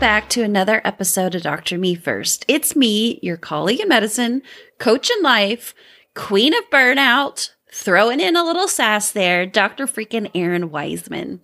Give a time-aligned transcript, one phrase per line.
[0.00, 1.76] back to another episode of Dr.
[1.76, 2.46] Me First.
[2.48, 4.40] It's me, your colleague in medicine,
[4.78, 5.74] coach in life,
[6.14, 9.86] queen of burnout, throwing in a little sass there, Dr.
[9.86, 11.40] freaking Errin Weisman.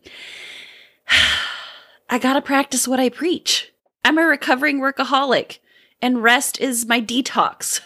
[2.08, 3.74] I gotta practice what I preach.
[4.06, 5.58] I'm a recovering workaholic
[6.00, 7.82] and rest is my detox.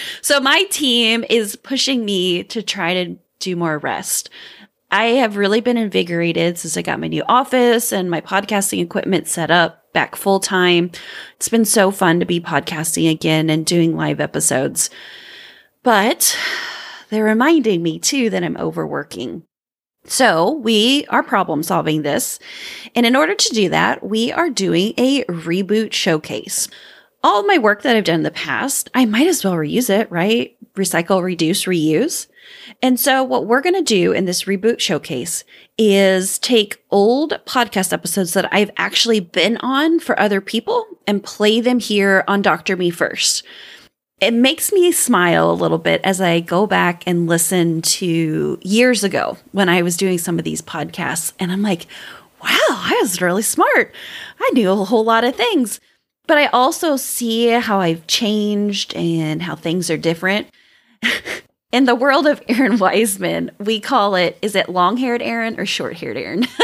[0.20, 4.30] so my team is pushing me to try to do more rest.
[4.90, 9.26] I have really been invigorated since I got my new office and my podcasting equipment
[9.26, 10.90] set up back full time.
[11.36, 14.90] It's been so fun to be podcasting again and doing live episodes.
[15.82, 16.36] But
[17.10, 19.42] they're reminding me too that I'm overworking.
[20.04, 22.38] So we are problem solving this.
[22.94, 26.68] And in order to do that, we are doing a reboot showcase
[27.26, 30.08] all my work that I've done in the past, I might as well reuse it,
[30.12, 30.56] right?
[30.76, 32.28] Recycle, reduce, reuse.
[32.82, 35.44] And so what we're going to do in this reboot showcase
[35.78, 41.60] is take old podcast episodes that I've actually been on for other people and play
[41.60, 42.76] them here on Dr.
[42.76, 43.44] Me First.
[44.20, 49.04] It makes me smile a little bit as I go back and listen to years
[49.04, 51.34] ago when I was doing some of these podcasts.
[51.38, 51.86] And I'm like,
[52.42, 53.94] wow, I was really smart.
[54.40, 55.80] I knew a whole lot of things.
[56.26, 60.48] But I also see how I've changed and how things are different.
[61.72, 65.66] In the world of Errin Weisman, we call it is it long haired Errin or
[65.66, 66.46] short haired Errin?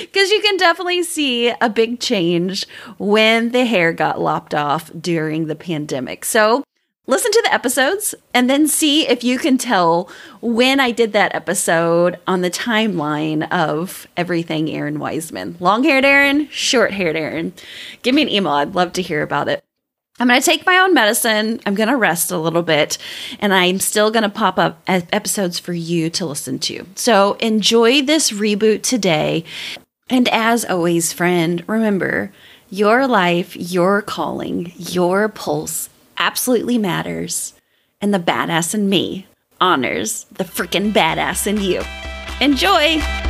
[0.00, 2.66] Because you can definitely see a big change
[2.98, 6.24] when the hair got lopped off during the pandemic.
[6.24, 6.64] So
[7.06, 11.34] listen to the episodes and then see if you can tell when I did that
[11.34, 15.60] episode on the timeline of everything Errin Weisman.
[15.60, 17.52] Long haired Errin, short haired Errin.
[18.02, 18.52] Give me an email.
[18.52, 19.62] I'd love to hear about it.
[20.18, 21.60] I'm going to take my own medicine.
[21.64, 22.98] I'm going to rest a little bit,
[23.38, 26.86] and I'm still going to pop up episodes for you to listen to.
[26.96, 29.44] So enjoy this reboot today.
[30.10, 32.32] And as always, friend, remember
[32.70, 37.54] your life, your calling, your pulse absolutely matters,
[38.00, 39.26] and the badass in me
[39.60, 41.82] honors the freaking badass in you.
[42.40, 43.27] Enjoy!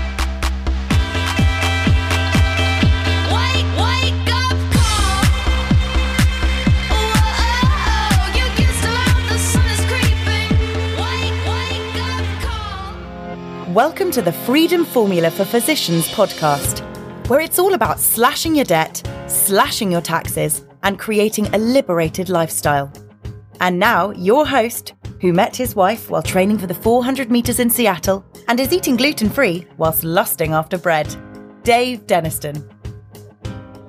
[13.79, 16.81] Welcome to the Freedom Formula for Physicians podcast,
[17.29, 22.93] where it's all about slashing your debt, slashing your taxes and creating a liberated lifestyle.
[23.61, 27.71] And now, your host, who met his wife while training for the 400 metres in
[27.71, 31.15] Seattle and is eating gluten free whilst lusting after bread,
[31.63, 32.69] Dave Denniston.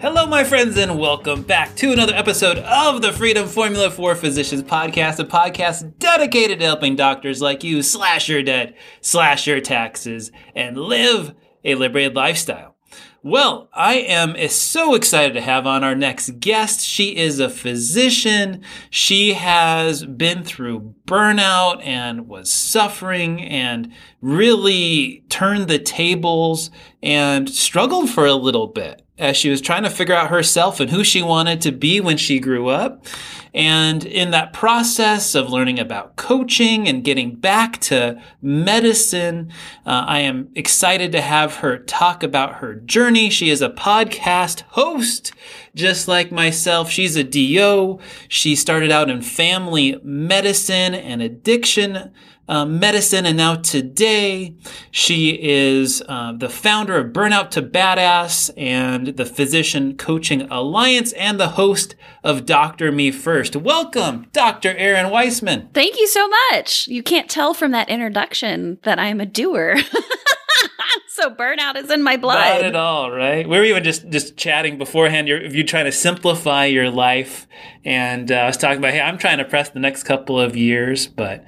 [0.01, 4.63] Hello, my friends, and welcome back to another episode of the Freedom Formula for Physicians
[4.63, 10.31] podcast, a podcast dedicated to helping doctors like you slash your debt, slash your taxes,
[10.55, 12.77] and live a liberated lifestyle.
[13.21, 16.79] Well, I am so excited to have on our next guest.
[16.79, 18.63] She is a physician.
[18.89, 26.71] She has been through burnout and was suffering and really turned the tables
[27.03, 30.89] and struggled for a little bit as she was trying to figure out herself and
[30.89, 33.05] who she wanted to be when she grew up.
[33.53, 39.51] And in that process of learning about coaching and getting back to medicine,
[39.85, 43.29] uh, I am excited to have her talk about her journey.
[43.29, 45.33] She is a podcast host,
[45.75, 46.89] just like myself.
[46.89, 47.99] She's a DO.
[48.27, 52.11] She started out in family medicine and addiction
[52.49, 53.25] uh, medicine.
[53.25, 54.55] And now today,
[54.91, 61.39] she is uh, the founder of Burnout to Badass and the Physician Coaching Alliance and
[61.39, 62.91] the host of Dr.
[62.91, 63.55] Me First.
[63.55, 64.73] Welcome, Dr.
[64.73, 65.73] Errin Weisman.
[65.73, 66.87] Thank you so much.
[66.87, 69.77] You can't tell from that introduction that I'm a doer.
[71.07, 72.35] so burnout is in my blood.
[72.35, 73.47] Not at all, right?
[73.47, 75.27] We were even just just chatting beforehand.
[75.27, 77.47] You're you trying to simplify your life,
[77.85, 80.55] and uh, I was talking about, hey, I'm trying to press the next couple of
[80.55, 81.45] years, but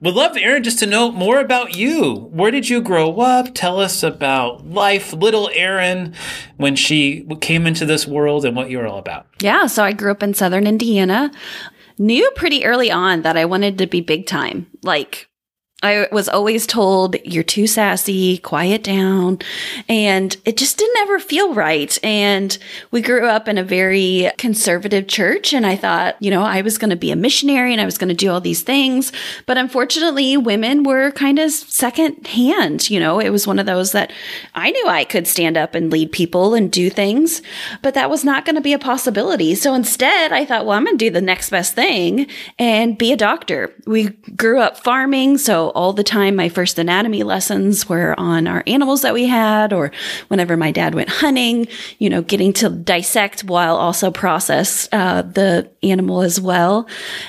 [0.00, 2.28] would love, Errin, just to know more about you.
[2.32, 3.54] Where did you grow up?
[3.54, 6.14] Tell us about life, little Errin,
[6.56, 9.26] when she came into this world, and what you were all about.
[9.40, 11.30] Yeah, so I grew up in Southern Indiana.
[11.98, 15.29] Knew pretty early on that I wanted to be big time, like
[15.82, 19.38] I was always told, you're too sassy, quiet down.
[19.88, 21.98] And it just didn't ever feel right.
[22.04, 22.56] And
[22.90, 25.54] we grew up in a very conservative church.
[25.54, 27.96] And I thought, you know, I was going to be a missionary and I was
[27.96, 29.10] going to do all these things.
[29.46, 32.90] But unfortunately, women were kind of second hand.
[32.90, 34.12] You know, it was one of those that
[34.54, 37.40] I knew I could stand up and lead people and do things,
[37.82, 39.54] but that was not going to be a possibility.
[39.54, 42.26] So instead, I thought, well, I'm going to do the next best thing
[42.58, 43.72] and be a doctor.
[43.86, 45.38] We grew up farming.
[45.38, 49.72] So All the time, my first anatomy lessons were on our animals that we had,
[49.72, 49.92] or
[50.28, 51.68] whenever my dad went hunting,
[51.98, 56.88] you know, getting to dissect while also process uh, the animal as well.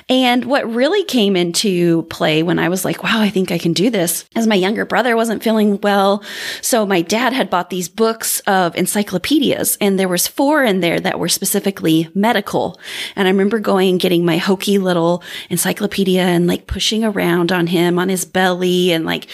[0.09, 3.73] And what really came into play when I was like, wow, I think I can
[3.73, 6.23] do this, as my younger brother wasn't feeling well.
[6.61, 10.99] So my dad had bought these books of encyclopedias, and there was four in there
[10.99, 12.79] that were specifically medical.
[13.15, 17.67] And I remember going and getting my hokey little encyclopedia and like pushing around on
[17.67, 19.27] him on his belly and like,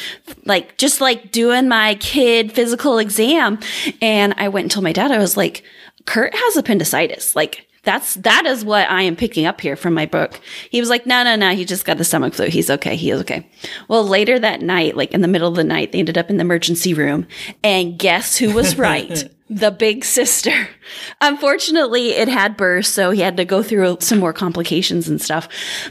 [0.45, 3.59] like just like doing my kid physical exam.
[4.01, 5.63] And I went and told my dad, I was like,
[6.05, 7.35] Kurt has appendicitis.
[7.35, 10.41] Like, that's that is what I am picking up here from my book.
[10.69, 12.47] He was like, no, no, no, he just got the stomach flu.
[12.47, 12.97] He's okay.
[12.97, 13.49] He is okay.
[13.87, 16.35] Well, later that night, like in the middle of the night, they ended up in
[16.35, 17.27] the emergency room,
[17.63, 19.29] and guess who was right?
[19.49, 20.69] The big sister.
[21.21, 25.47] Unfortunately, it had burst, so he had to go through some more complications and stuff.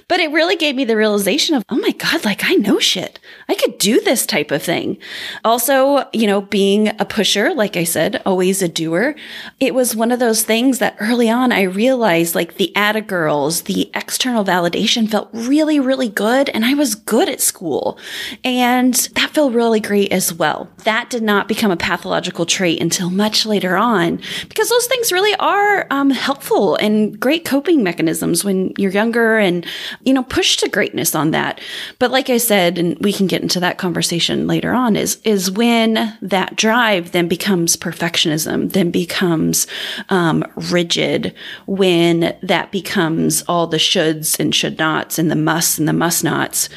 [0.08, 3.18] But it really gave me the realization of, oh my God, like I know shit.
[3.48, 4.98] I could do this type of thing.
[5.44, 9.14] Also, you know, being a pusher, like I said, always a doer,
[9.60, 13.62] it was one of those things that early on I realized like the Atta girls,
[13.62, 16.48] the external validation felt really, really good.
[16.50, 17.98] And I was good at school.
[18.44, 20.68] And that felt really great as well.
[20.84, 25.34] That did not become a pathological trait until much later on because those things really
[25.36, 29.66] are um, helpful and great coping mechanisms when you're younger and,
[30.02, 31.60] you know, push to greatness on that.
[31.98, 35.50] But like I said, and we can get into that conversation later on, is, is
[35.50, 39.66] when that drive then becomes perfectionism, then becomes
[40.08, 41.34] um, rigid,
[41.66, 46.24] when that becomes all the shoulds and should nots and the musts and the must
[46.24, 46.68] nots.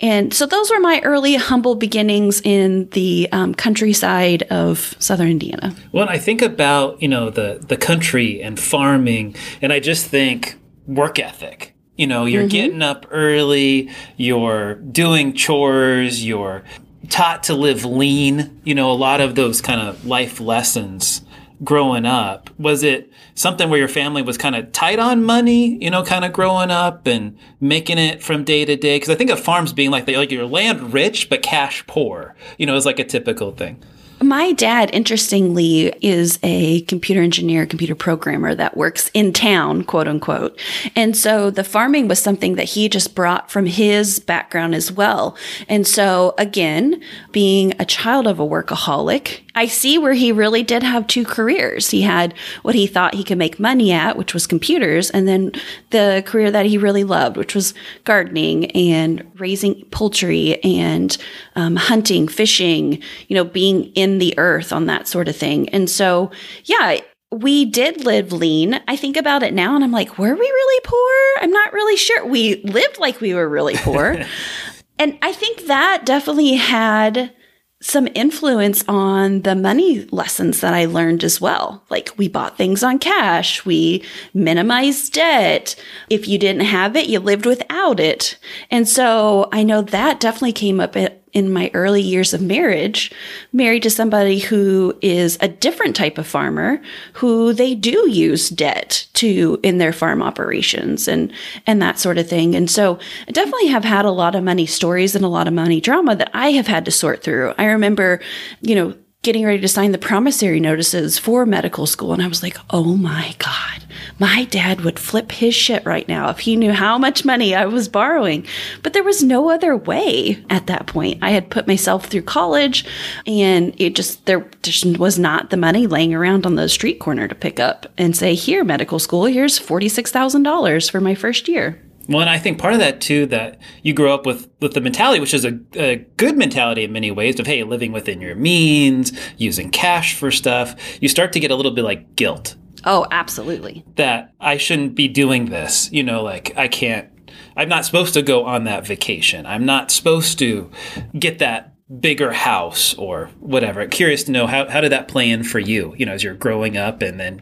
[0.00, 5.74] And so those were my early humble beginnings in the um, countryside of southern Indiana.
[5.92, 10.56] Well, I think about you know the the country and farming, and I just think
[10.86, 11.74] work ethic.
[11.96, 12.48] You know, you're mm-hmm.
[12.48, 13.88] getting up early,
[14.18, 16.62] you're doing chores, you're
[17.08, 18.60] taught to live lean.
[18.64, 21.22] You know, a lot of those kind of life lessons
[21.64, 22.50] growing up?
[22.58, 26.24] Was it something where your family was kind of tight on money, you know, kind
[26.24, 28.96] of growing up and making it from day to day?
[28.96, 32.34] Because I think of farms being like, they, like you're land rich, but cash poor,
[32.58, 33.82] you know, is like a typical thing.
[34.22, 40.58] My dad, interestingly, is a computer engineer, computer programmer that works in town, quote unquote.
[40.94, 45.36] And so the farming was something that he just brought from his background as well.
[45.68, 50.82] And so again, being a child of a workaholic, I see where he really did
[50.82, 51.90] have two careers.
[51.90, 55.52] He had what he thought he could make money at, which was computers, and then
[55.90, 57.72] the career that he really loved, which was
[58.04, 61.16] gardening and raising poultry and
[61.54, 65.70] um, hunting, fishing, you know, being in the earth on that sort of thing.
[65.70, 66.30] And so,
[66.64, 66.98] yeah,
[67.32, 68.80] we did live lean.
[68.86, 71.42] I think about it now and I'm like, were we really poor?
[71.42, 72.26] I'm not really sure.
[72.26, 74.22] We lived like we were really poor.
[74.98, 77.32] and I think that definitely had
[77.80, 81.84] some influence on the money lessons that I learned as well.
[81.90, 84.02] Like we bought things on cash, we
[84.32, 85.76] minimized debt.
[86.08, 88.38] If you didn't have it, you lived without it.
[88.70, 90.96] And so I know that definitely came up
[91.36, 93.12] in my early years of marriage,
[93.52, 96.80] married to somebody who is a different type of farmer
[97.12, 101.30] who they do use debt to in their farm operations and
[101.66, 102.54] and that sort of thing.
[102.54, 105.52] And so I definitely have had a lot of money stories and a lot of
[105.52, 107.52] money drama that I have had to sort through.
[107.58, 108.22] I remember,
[108.62, 108.94] you know,
[109.26, 112.12] getting ready to sign the promissory notices for medical school.
[112.12, 113.84] And I was like, oh my God,
[114.20, 117.66] my dad would flip his shit right now if he knew how much money I
[117.66, 118.46] was borrowing.
[118.84, 121.18] But there was no other way at that point.
[121.22, 122.86] I had put myself through college
[123.26, 127.26] and it just, there just was not the money laying around on the street corner
[127.26, 131.82] to pick up and say, here, medical school, here's $46,000 for my first year.
[132.08, 134.80] Well, and I think part of that too that you grow up with with the
[134.80, 138.34] mentality, which is a, a, good mentality in many ways, of hey, living within your
[138.34, 140.76] means, using cash for stuff.
[141.00, 142.56] You start to get a little bit like guilt.
[142.84, 143.84] Oh, absolutely.
[143.96, 145.90] That I shouldn't be doing this.
[145.92, 147.10] You know, like I can't.
[147.56, 149.46] I'm not supposed to go on that vacation.
[149.46, 150.70] I'm not supposed to
[151.18, 153.86] get that bigger house or whatever.
[153.86, 155.94] Curious to know how how did that play in for you?
[155.98, 157.40] You know, as you're growing up and then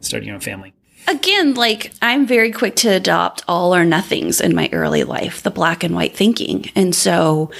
[0.00, 0.74] starting your own family
[1.08, 5.50] again, like I'm very quick to adopt all or nothings in my early life, the
[5.50, 6.70] black and white thinking.
[6.74, 7.50] And so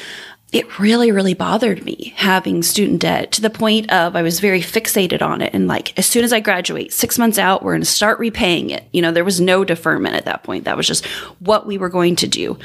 [0.53, 4.61] it really, really bothered me having student debt to the point of I was very
[4.61, 5.55] fixated on it.
[5.55, 8.71] And like, as soon as I graduate, six months out, we're going to start repaying
[8.71, 8.85] it.
[8.93, 10.65] You know, there was no deferment at that point.
[10.65, 11.07] That was just
[11.39, 12.59] what we were going to do.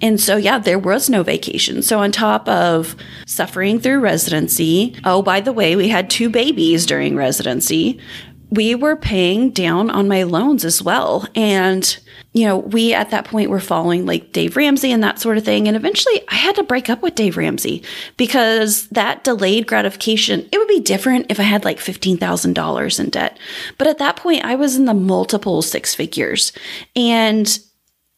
[0.00, 1.82] And so, yeah, there was no vacation.
[1.82, 2.96] So, on top of
[3.26, 8.00] suffering through residency, oh, by the way, we had two babies during residency
[8.50, 11.26] we were paying down on my loans as well.
[11.36, 11.96] And,
[12.32, 15.44] you know, we at that point were following like Dave Ramsey and that sort of
[15.44, 15.68] thing.
[15.68, 17.84] And eventually I had to break up with Dave Ramsey
[18.16, 23.38] because that delayed gratification, it would be different if I had like $15,000 in debt.
[23.78, 26.52] But at that point, I was in the multiple six figures
[26.96, 27.58] and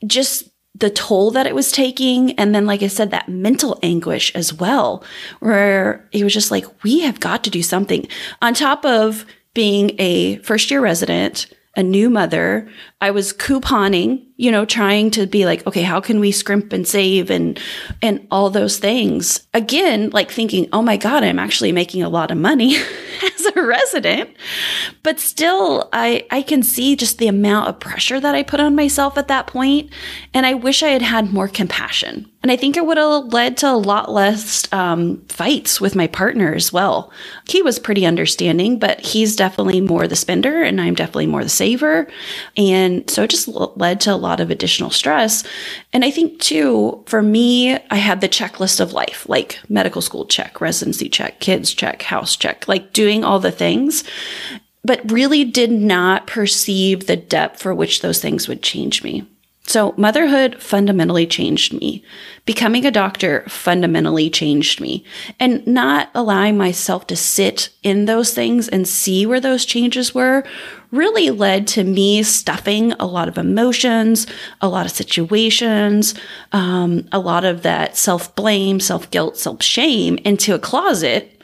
[0.07, 2.33] just the toll that it was taking.
[2.39, 5.05] And then, like I said, that mental anguish as well,
[5.41, 8.09] where it was just like, we have got to do something
[8.41, 12.69] on top of being a first year resident, a new mother.
[13.03, 16.87] I was couponing, you know, trying to be like, okay, how can we scrimp and
[16.87, 17.59] save and
[18.01, 19.47] and all those things.
[19.53, 22.77] Again, like thinking, oh my God, I'm actually making a lot of money
[23.23, 24.31] as a resident.
[25.03, 28.77] But still, I I can see just the amount of pressure that I put on
[28.77, 29.91] myself at that point,
[30.33, 32.29] and I wish I had had more compassion.
[32.43, 36.09] And I think it would have led to a lot less um, fights with my
[36.09, 37.13] partner as well.
[37.49, 41.49] He was pretty understanding, but he's definitely more the spender, and I'm definitely more the
[41.49, 42.09] saver.
[42.57, 45.45] And so it just led to a lot of additional stress.
[45.93, 50.27] And I think, too, for me, I had the checklist of life like medical school
[50.27, 54.05] check, residency check, kids check, house check, like doing all the things
[54.85, 59.25] but really did not perceive the depth for which those things would change me.
[59.65, 62.03] So, motherhood fundamentally changed me.
[62.45, 65.05] Becoming a doctor fundamentally changed me.
[65.39, 70.43] And not allowing myself to sit in those things and see where those changes were
[70.91, 74.27] really led to me stuffing a lot of emotions,
[74.61, 76.15] a lot of situations,
[76.51, 81.41] um, a lot of that self blame, self guilt, self shame into a closet.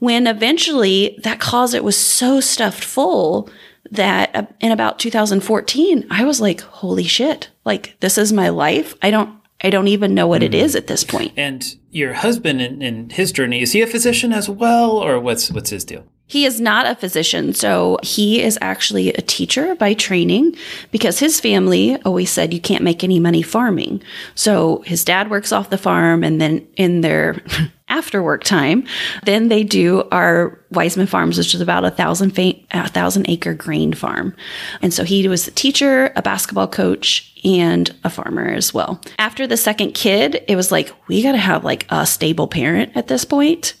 [0.00, 3.48] When eventually that closet was so stuffed full
[3.90, 8.94] that uh, in about 2014, I was like, holy shit, like this is my life.
[9.02, 11.32] I don't, I don't even know what it is at this point.
[11.36, 15.50] And your husband in, in his journey, is he a physician as well, or what's
[15.52, 16.04] what's his deal?
[16.26, 17.52] He is not a physician.
[17.52, 20.56] So he is actually a teacher by training
[20.90, 24.02] because his family always said you can't make any money farming.
[24.34, 27.42] So his dad works off the farm and then in their
[27.92, 28.84] after work time,
[29.24, 33.92] then they do our Weisman Farms, which is about a thousand, a thousand acre grain
[33.92, 34.34] farm.
[34.80, 39.00] And so he was a teacher, a basketball coach, and a farmer as well.
[39.18, 42.96] After the second kid, it was like, we got to have like a stable parent
[42.96, 43.74] at this point.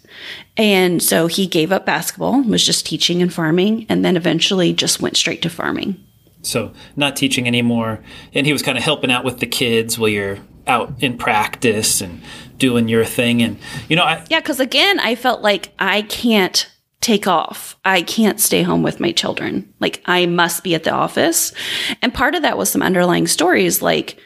[0.58, 5.00] And so he gave up basketball, was just teaching and farming, and then eventually just
[5.00, 5.96] went straight to farming.
[6.42, 8.00] So not teaching anymore.
[8.34, 12.00] And he was kind of helping out with the kids while you're out in practice
[12.00, 12.20] and
[12.62, 13.42] doing your thing.
[13.42, 14.24] And, you know, I.
[14.30, 17.76] Yeah, because again, I felt like I can't take off.
[17.84, 19.74] I can't stay home with my children.
[19.80, 21.52] Like, I must be at the office.
[22.00, 24.16] And part of that was some underlying stories like,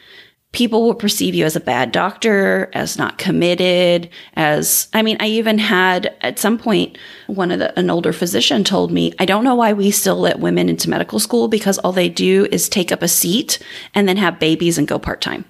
[0.51, 5.27] people will perceive you as a bad doctor, as not committed, as I mean, I
[5.27, 9.43] even had at some point one of the an older physician told me, I don't
[9.43, 12.91] know why we still let women into medical school because all they do is take
[12.91, 13.59] up a seat
[13.93, 15.45] and then have babies and go part-time.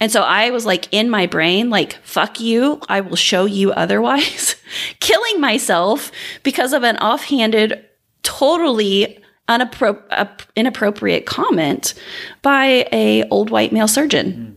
[0.00, 2.80] And so I was like in my brain, like, fuck you.
[2.88, 4.56] I will show you otherwise,
[5.00, 6.10] killing myself
[6.42, 7.84] because of an offhanded,
[8.22, 11.94] totally unappro- uh, inappropriate comment
[12.42, 14.56] by a old white male surgeon.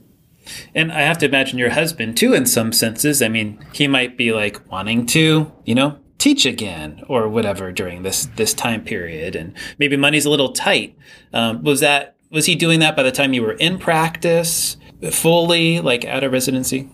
[0.73, 3.21] And I have to imagine your husband too, in some senses.
[3.21, 8.03] I mean, he might be like wanting to, you know, teach again or whatever during
[8.03, 10.95] this this time period, and maybe money's a little tight.
[11.33, 14.77] Um, was that was he doing that by the time you were in practice
[15.11, 16.89] fully, like out of residency?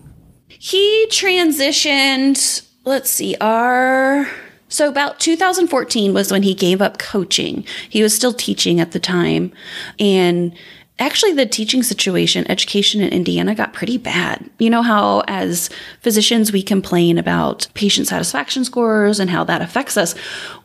[0.47, 2.67] He transitioned.
[2.83, 4.27] Let's see, our
[4.71, 7.65] so about 2014 was when he gave up coaching.
[7.89, 9.51] He was still teaching at the time.
[9.99, 10.57] And
[11.01, 14.49] actually the teaching situation, education in Indiana got pretty bad.
[14.59, 19.97] You know how as physicians we complain about patient satisfaction scores and how that affects
[19.97, 20.15] us.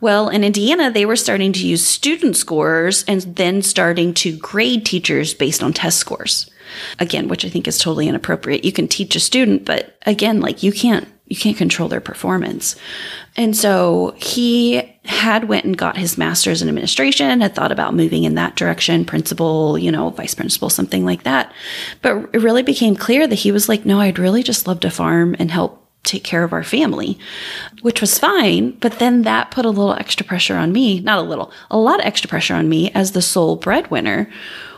[0.01, 4.87] Well, in Indiana they were starting to use student scores and then starting to grade
[4.87, 6.51] teachers based on test scores.
[6.99, 8.65] Again, which I think is totally inappropriate.
[8.65, 12.77] You can teach a student, but again, like you can't you can't control their performance.
[13.37, 18.25] And so he had went and got his master's in administration, had thought about moving
[18.25, 21.53] in that direction, principal, you know, vice principal, something like that.
[22.01, 24.91] But it really became clear that he was like, no, I'd really just love to
[24.91, 27.19] farm and help take care of our family,
[27.83, 28.71] which was fine.
[28.73, 31.99] But then that put a little extra pressure on me, not a little, a lot
[31.99, 34.31] of extra pressure on me as the sole breadwinner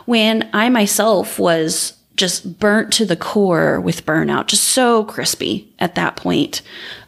[0.05, 5.95] when I myself was just burnt to the core with burnout, just so crispy at
[5.95, 6.61] that point.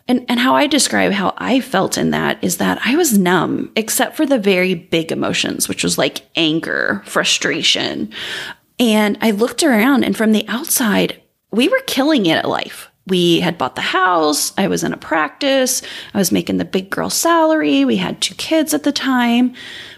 [0.08, 3.72] And, and how I describe how I felt in that is that I was numb,
[3.76, 8.12] except for the very big emotions, which was like anger, frustration.
[8.80, 12.90] And I looked around, and from the outside, we were killing it at life.
[13.08, 14.54] We had bought the house.
[14.58, 15.82] I was in a practice.
[16.14, 17.84] I was making the big girl salary.
[17.84, 19.54] We had two kids at the time.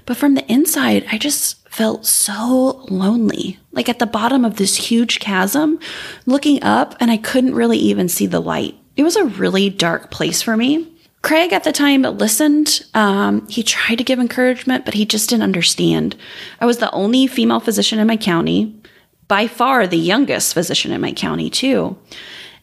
[0.06, 4.76] But from the inside, I just felt so lonely, like at the bottom of this
[4.76, 5.80] huge chasm,
[6.28, 8.76] looking up, and I couldn't really even see the light.
[8.96, 10.88] It was a really dark place for me.
[11.24, 12.86] Craig at the time listened.
[12.94, 16.16] Um, he tried to give encouragement, but he just didn't understand.
[16.60, 18.80] I was the only female physician in my county,
[19.28, 21.98] by far the youngest physician in my county, too.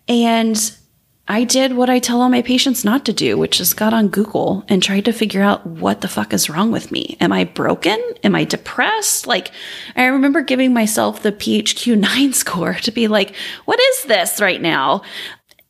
[0.07, 0.57] And
[1.31, 4.09] I did what I tell all my patients not to do, which is got on
[4.09, 7.17] Google and tried to figure out what the fuck is wrong with me.
[7.21, 8.03] Am I broken?
[8.25, 9.29] Am I depressed?
[9.29, 9.53] Like,
[9.95, 14.61] I remember giving myself the PHQ 9 score to be like, what is this right
[14.61, 15.03] now?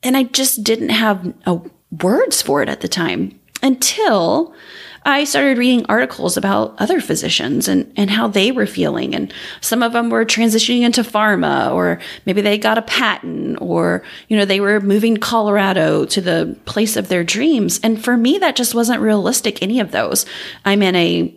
[0.02, 4.54] And I just didn't have a words for it at the time until
[5.04, 9.14] I started reading articles about other physicians and, and how they were feeling.
[9.14, 14.02] And some of them were transitioning into pharma, or maybe they got a patent, or,
[14.28, 17.80] you know, they were moving Colorado to the place of their dreams.
[17.82, 20.26] And for me, that just wasn't realistic, any of those.
[20.64, 21.34] I'm in a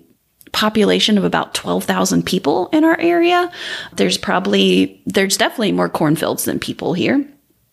[0.52, 3.52] population of about 12,000 people in our area.
[3.94, 7.26] There's probably, there's definitely more cornfields than people here.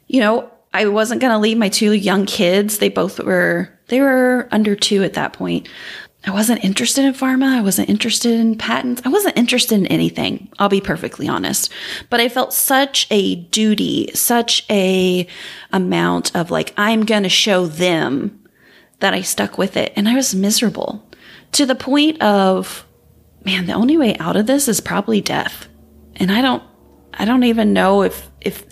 [0.07, 2.79] You know, I wasn't going to leave my two young kids.
[2.79, 5.69] They both were, they were under two at that point.
[6.27, 7.57] I wasn't interested in pharma.
[7.57, 9.01] I wasn't interested in patents.
[9.05, 10.51] I wasn't interested in anything.
[10.59, 11.73] I'll be perfectly honest.
[12.11, 15.27] But I felt such a duty, such a
[15.73, 18.39] amount of like, I'm going to show them
[19.01, 19.93] that I stuck with it.
[19.97, 21.09] And I was miserable
[21.53, 22.87] to the point of,
[23.45, 25.69] man, the only way out of this is probably death.
[26.17, 26.63] And I don't,
[27.15, 28.67] I don't even know if, if,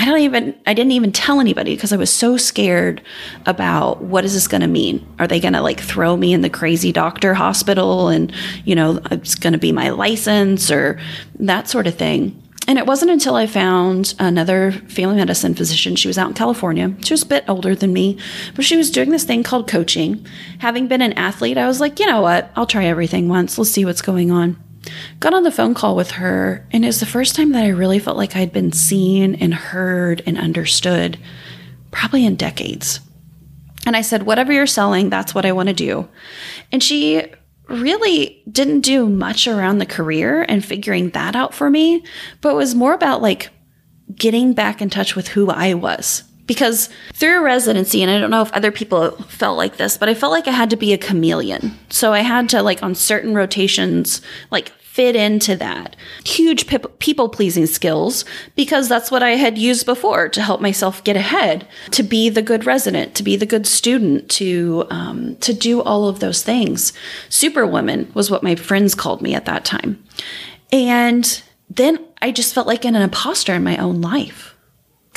[0.00, 3.02] I don't even, I didn't even tell anybody because I was so scared
[3.44, 5.06] about what is this going to mean?
[5.18, 8.32] Are they going to like throw me in the crazy doctor hospital and,
[8.64, 10.98] you know, it's going to be my license or
[11.38, 12.42] that sort of thing.
[12.66, 15.96] And it wasn't until I found another family medicine physician.
[15.96, 16.94] She was out in California.
[17.02, 18.18] She was a bit older than me,
[18.54, 20.26] but she was doing this thing called coaching.
[20.60, 22.50] Having been an athlete, I was like, you know what?
[22.56, 23.58] I'll try everything once.
[23.58, 24.56] Let's see what's going on.
[25.18, 27.68] Got on the phone call with her, and it was the first time that I
[27.68, 31.18] really felt like I'd been seen and heard and understood,
[31.90, 33.00] probably in decades.
[33.86, 36.08] And I said, Whatever you're selling, that's what I want to do.
[36.72, 37.26] And she
[37.68, 42.04] really didn't do much around the career and figuring that out for me,
[42.40, 43.50] but was more about like
[44.14, 46.24] getting back in touch with who I was.
[46.50, 50.14] Because through residency, and I don't know if other people felt like this, but I
[50.14, 51.78] felt like I had to be a chameleon.
[51.90, 55.94] So I had to, like, on certain rotations, like, fit into that.
[56.24, 56.66] Huge
[56.98, 58.24] people pleasing skills
[58.56, 62.42] because that's what I had used before to help myself get ahead, to be the
[62.42, 66.92] good resident, to be the good student, to um, to do all of those things.
[67.28, 70.02] Superwoman was what my friends called me at that time,
[70.72, 74.49] and then I just felt like an imposter in my own life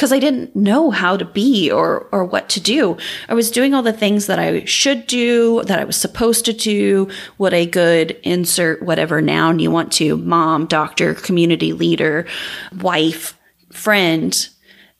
[0.03, 2.97] because I didn't know how to be or or what to do.
[3.29, 6.51] I was doing all the things that I should do, that I was supposed to
[6.51, 12.27] do, what a good insert whatever noun you want to, mom, doctor, community leader,
[12.81, 13.39] wife,
[13.71, 14.49] friend.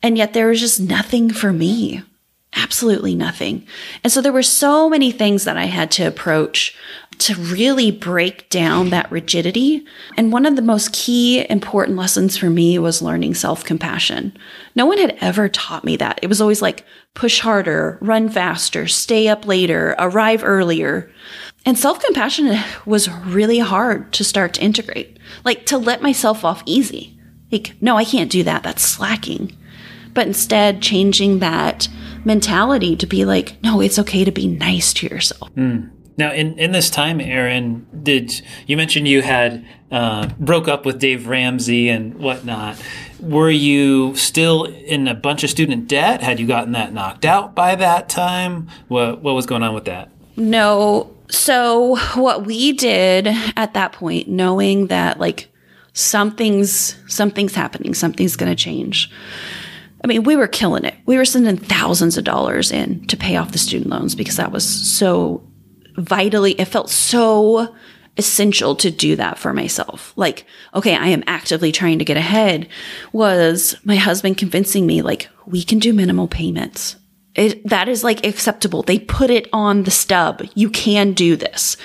[0.02, 2.02] And yet there was just nothing for me.
[2.56, 3.68] Absolutely nothing.
[4.06, 6.78] And so there were so many things that I had to approach
[7.20, 9.86] to really break down that rigidity.
[10.18, 14.38] And one of the most key important lessons for me was learning self compassion.
[14.76, 16.20] No one had ever taught me that.
[16.22, 21.12] It was always like push harder, run faster, stay up later, arrive earlier.
[21.66, 26.64] And self compassion was really hard to start to integrate, like to let myself off
[26.66, 27.20] easy.
[27.52, 28.64] Like, no, I can't do that.
[28.64, 29.56] That's slacking.
[30.14, 31.88] But instead, changing that
[32.26, 35.54] mentality to be like, no, it's okay to be nice to yourself.
[35.56, 35.90] Mm.
[36.16, 41.00] Now, in, in this time, Errin, did you mentioned you had uh, broke up with
[41.00, 42.78] Dave Ramsey and whatnot?
[43.20, 46.22] Were you still in a bunch of student debt?
[46.22, 48.70] Had you gotten that knocked out by that time?
[48.90, 50.10] What what was going on with that?
[50.36, 51.16] No.
[51.30, 55.50] So what we did at that point, knowing that like
[55.94, 59.10] something's something's happening, something's going to change.
[60.04, 60.96] I mean, we were killing it.
[61.06, 64.52] We were sending thousands of dollars in to pay off the student loans because that
[64.52, 65.42] was so
[65.96, 67.76] vitally, it felt so
[68.18, 70.14] essential to do that for myself.
[70.16, 72.68] Like, okay, I am actively trying to get ahead
[73.12, 76.96] was my husband convincing me like we can do minimal payments.
[77.36, 78.84] It, that is like acceptable.
[78.84, 80.44] They put it on the stub.
[80.54, 81.78] You can do this.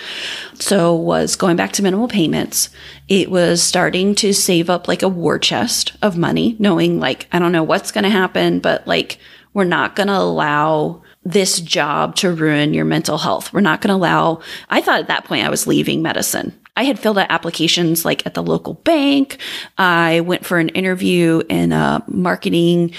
[0.52, 2.68] So was going back to minimal payments.
[3.08, 7.38] It was starting to save up like a war chest of money, knowing like, I
[7.38, 9.18] don't know what's going to happen, but like,
[9.54, 13.52] we're not going to allow this job to ruin your mental health.
[13.52, 16.58] We're not going to allow, I thought at that point I was leaving medicine.
[16.76, 19.38] I had filled out applications like at the local bank.
[19.76, 22.94] I went for an interview in a marketing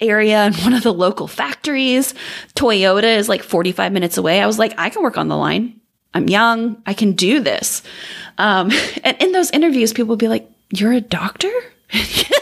[0.00, 2.14] area in one of the local factories.
[2.54, 4.42] Toyota is like 45 minutes away.
[4.42, 5.80] I was like, I can work on the line.
[6.12, 6.82] I'm young.
[6.84, 7.82] I can do this.
[8.36, 8.70] Um,
[9.04, 11.52] and in those interviews, people would be like, You're a doctor?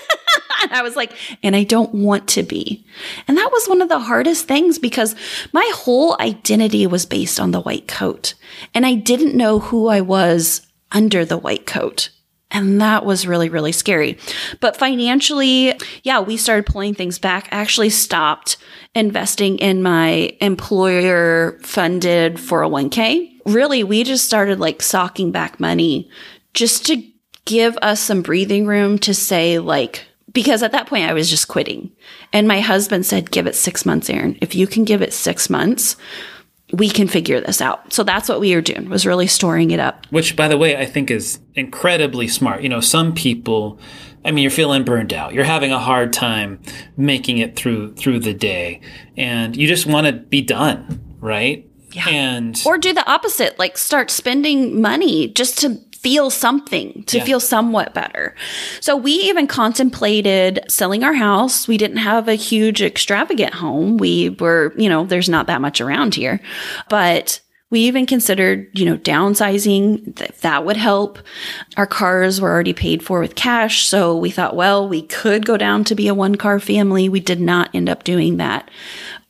[0.63, 2.85] and I was like, and I don't want to be.
[3.29, 5.15] And that was one of the hardest things because
[5.53, 8.35] my whole identity was based on the white coat.
[8.75, 12.11] And I didn't know who I was under the white coat.
[12.53, 14.19] And that was really, really scary.
[14.59, 17.49] But financially, yeah, we started pulling things back.
[17.53, 18.57] I actually stopped
[18.95, 23.31] investing in my employer funded 401k.
[23.47, 26.11] Really, we just started like socking back money
[26.53, 27.03] just to
[27.45, 31.49] give us some breathing room to say, like, because at that point I was just
[31.49, 31.91] quitting.
[32.33, 34.39] And my husband said, give it six months, Errin.
[34.41, 35.97] If you can give it six months,
[36.73, 37.93] we can figure this out.
[37.93, 40.07] So that's what we were doing was really storing it up.
[40.11, 42.63] Which, by the way, I think is incredibly smart.
[42.63, 43.79] You know, some people,
[44.25, 45.35] I mean, you're feeling burned out.
[45.35, 46.61] You're having a hard time
[46.97, 48.81] making it through through the day,
[49.17, 51.67] and you just want to be done, right?
[51.93, 52.09] Yeah.
[52.09, 57.25] And or do the opposite, like start spending money just to feel something, to Yeah.
[57.25, 58.35] feel somewhat better.
[58.81, 61.69] So we even contemplated selling our house.
[61.69, 63.99] We didn't have a huge extravagant home.
[63.99, 66.41] We were, you know, there's not that much around here,
[66.89, 71.19] but we even considered, you know, downsizing if that would help.
[71.77, 73.87] Our cars were already paid for with cash.
[73.87, 77.09] So we thought, well, we could go down to be a one car family.
[77.09, 78.69] We did not end up doing that.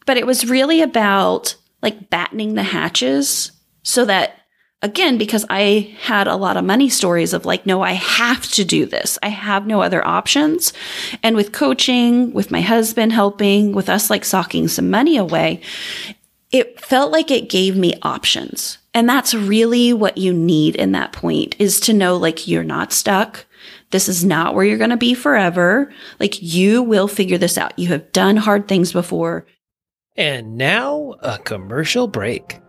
[0.07, 3.53] But it was really about like battening the hatches
[3.83, 4.37] so that
[4.83, 8.65] again, because I had a lot of money stories of like, no, I have to
[8.65, 9.19] do this.
[9.23, 10.73] I have no other options.
[11.23, 15.61] And with coaching, with my husband helping, with us like socking some money away,
[16.51, 18.79] it felt like it gave me options.
[18.93, 22.93] And that's really what you need in that point is to know like you're not
[22.93, 23.47] stuck.
[23.91, 25.93] This is not where you're going to be forever.
[26.19, 27.79] Like you will figure this out.
[27.79, 29.47] You have done hard things before.
[30.17, 32.61] And now a commercial break.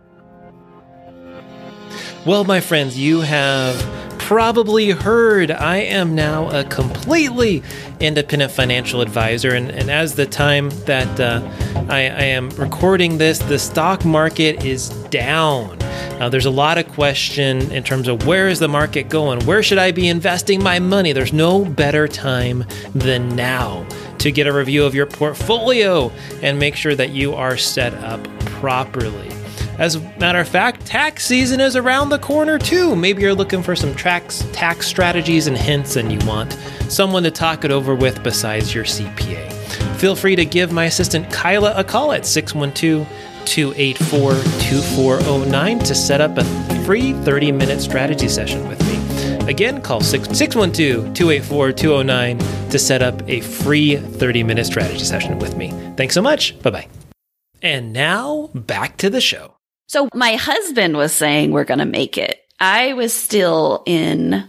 [2.24, 3.76] Well, my friends, you have
[4.20, 7.64] probably heard I am now a completely
[7.98, 9.56] independent financial advisor.
[9.56, 11.42] And, and as the time that uh,
[11.88, 15.76] I, I am recording this, the stock market is down.
[16.20, 19.44] Now, there's a lot of question in terms of where is the market going?
[19.44, 21.12] Where should I be investing my money?
[21.12, 23.84] There's no better time than now
[24.18, 28.22] to get a review of your portfolio and make sure that you are set up
[28.44, 29.41] properly.
[29.82, 32.94] As a matter of fact, tax season is around the corner too.
[32.94, 36.52] Maybe you're looking for some tax tax strategies and hints and you want
[36.88, 39.52] someone to talk it over with besides your CPA.
[39.96, 43.08] Feel free to give my assistant Kyla a call at 612
[43.44, 44.34] 284
[44.70, 46.44] 2409 to set up a
[46.84, 49.50] free 30 minute strategy session with me.
[49.50, 52.38] Again, call 612 284 209
[52.70, 55.72] to set up a free 30 minute strategy session with me.
[55.96, 56.56] Thanks so much.
[56.62, 56.88] Bye bye.
[57.60, 59.56] And now back to the show.
[59.92, 62.40] So my husband was saying we're going to make it.
[62.58, 64.48] I was still in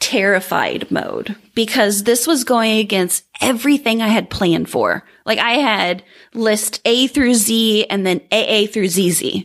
[0.00, 5.04] terrified mode because this was going against everything I had planned for.
[5.26, 9.44] Like I had list A through Z and then AA through ZZ.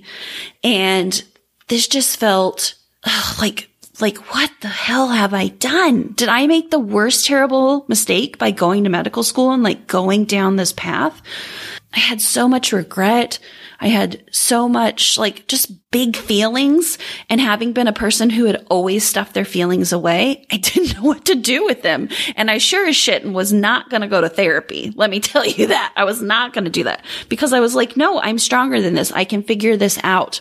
[0.63, 1.21] And
[1.67, 6.13] this just felt ugh, like, like what the hell have I done?
[6.13, 10.23] Did I make the worst terrible mistake by going to medical school and like going
[10.23, 11.21] down this path?
[11.93, 13.39] I had so much regret.
[13.79, 18.63] I had so much like just big feelings and having been a person who had
[18.69, 22.09] always stuffed their feelings away, I didn't know what to do with them.
[22.35, 24.93] And I sure as shit was not going to go to therapy.
[24.95, 27.73] Let me tell you that I was not going to do that because I was
[27.73, 29.11] like, no, I'm stronger than this.
[29.11, 30.39] I can figure this out.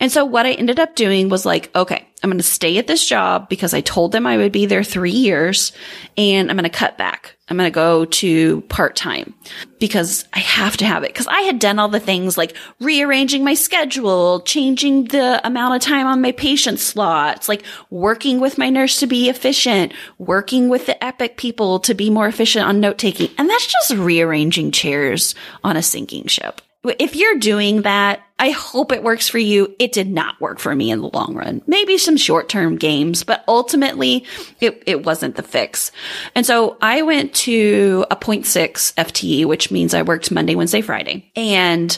[0.00, 2.86] And so what I ended up doing was like, okay, I'm going to stay at
[2.86, 5.72] this job because I told them I would be there three years
[6.16, 7.36] and I'm going to cut back.
[7.50, 9.34] I'm going to go to part time
[9.78, 11.14] because I have to have it.
[11.14, 14.40] Cause I had done all the things like rearranging my schedule,
[14.76, 19.06] changing the amount of time on my patient slots, like working with my nurse to
[19.06, 23.30] be efficient, working with the epic people to be more efficient on note taking.
[23.38, 26.60] And that's just rearranging chairs on a sinking ship.
[26.98, 29.74] If you're doing that, I hope it works for you.
[29.78, 31.62] It did not work for me in the long run.
[31.66, 34.26] Maybe some short term games, but ultimately
[34.60, 35.92] it, it wasn't the fix.
[36.34, 41.30] And so I went to a 0.6 FTE, which means I worked Monday, Wednesday, Friday
[41.36, 41.96] and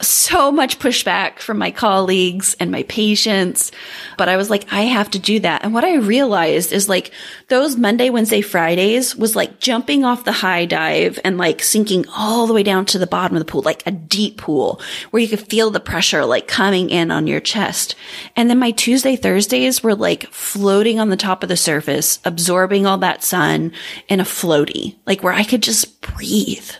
[0.00, 3.72] so much pushback from my colleagues and my patients.
[4.16, 5.64] But I was like, I have to do that.
[5.64, 7.10] And what I realized is like
[7.48, 12.46] those Monday, Wednesday, Fridays was like jumping off the high dive and like sinking all
[12.46, 14.80] the way down to the bottom of the pool, like a deep pool
[15.10, 17.96] where you could feel the pressure like coming in on your chest.
[18.36, 22.86] And then my Tuesday, Thursdays were like floating on the top of the surface, absorbing
[22.86, 23.72] all that sun
[24.08, 26.70] in a floaty, like where I could just breathe.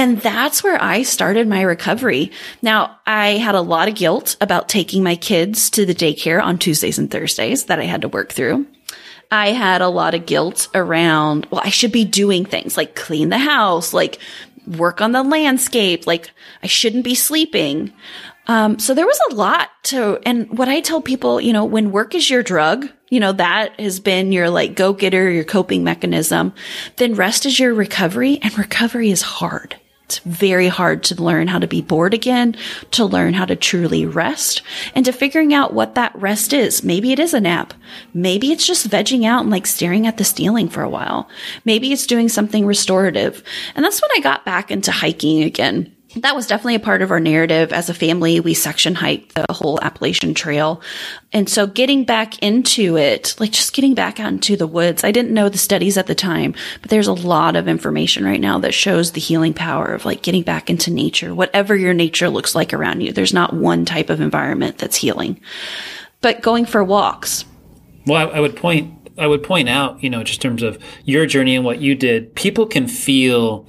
[0.00, 2.32] And that's where I started my recovery.
[2.62, 6.56] Now, I had a lot of guilt about taking my kids to the daycare on
[6.56, 8.66] Tuesdays and Thursdays that I had to work through.
[9.30, 13.28] I had a lot of guilt around, well, I should be doing things like clean
[13.28, 14.18] the house, like
[14.66, 16.30] work on the landscape, like
[16.62, 17.92] I shouldn't be sleeping.
[18.46, 21.92] Um, so there was a lot to, and what I tell people, you know, when
[21.92, 25.84] work is your drug, you know, that has been your like go getter, your coping
[25.84, 26.54] mechanism,
[26.96, 29.76] then rest is your recovery and recovery is hard.
[30.10, 32.56] It's very hard to learn how to be bored again,
[32.90, 34.60] to learn how to truly rest
[34.92, 36.82] and to figuring out what that rest is.
[36.82, 37.74] Maybe it is a nap.
[38.12, 41.28] Maybe it's just vegging out and like staring at the ceiling for a while.
[41.64, 43.44] Maybe it's doing something restorative.
[43.76, 47.12] And that's when I got back into hiking again that was definitely a part of
[47.12, 48.40] our narrative as a family.
[48.40, 50.82] We section hiked the whole Appalachian Trail.
[51.32, 55.12] And so getting back into it, like just getting back out into the woods, I
[55.12, 58.58] didn't know the studies at the time, but there's a lot of information right now
[58.58, 62.56] that shows the healing power of like getting back into nature, whatever your nature looks
[62.56, 63.12] like around you.
[63.12, 65.40] There's not one type of environment that's healing,
[66.20, 67.44] but going for walks.
[68.04, 71.26] Well, I, would point, I would point out, you know, just in terms of your
[71.26, 73.68] journey and what you did, people can feel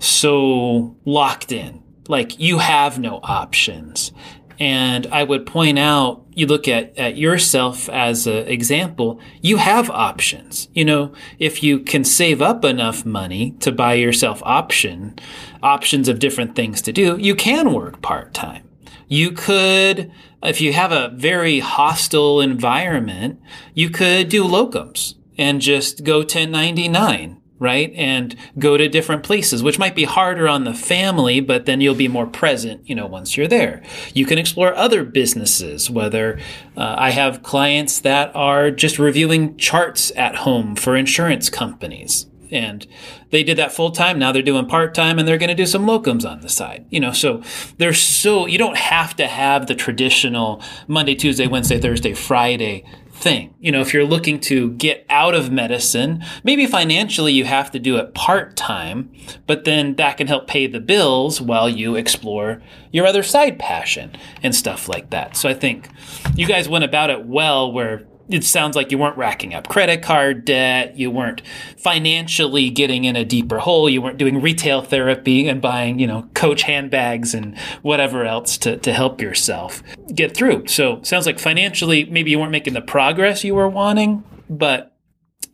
[0.00, 1.82] so locked in.
[2.08, 4.12] Like you have no options.
[4.58, 9.88] And I would point out, you look at, at yourself as an example, you have
[9.88, 10.68] options.
[10.74, 15.18] You know, if you can save up enough money to buy yourself option,
[15.62, 18.68] options of different things to do, you can work part time.
[19.08, 23.40] You could, if you have a very hostile environment,
[23.74, 27.92] you could do locums and just go 1099 right?
[27.94, 31.94] And go to different places, which might be harder on the family, but then you'll
[31.94, 33.82] be more present, you know, once you're there.
[34.14, 36.40] You can explore other businesses, whether
[36.76, 42.26] uh, I have clients that are just reviewing charts at home for insurance companies.
[42.50, 42.86] And
[43.28, 44.18] they did that full time.
[44.18, 46.86] Now they're doing part time and they're going to do some locums on the side.
[46.90, 47.42] You know, so
[47.76, 52.84] there's so, you don't have to have the traditional Monday, Tuesday, Wednesday, Thursday, Friday
[53.20, 53.54] thing.
[53.60, 57.78] You know, if you're looking to get out of medicine, maybe financially you have to
[57.78, 59.12] do it part time,
[59.46, 64.12] but then that can help pay the bills while you explore your other side passion
[64.42, 65.36] and stuff like that.
[65.36, 65.88] So I think
[66.34, 70.02] you guys went about it well where it sounds like you weren't racking up credit
[70.02, 70.96] card debt.
[70.96, 71.42] You weren't
[71.76, 73.90] financially getting in a deeper hole.
[73.90, 78.76] You weren't doing retail therapy and buying, you know, coach handbags and whatever else to,
[78.78, 79.82] to help yourself
[80.14, 80.68] get through.
[80.68, 84.96] So sounds like financially, maybe you weren't making the progress you were wanting, but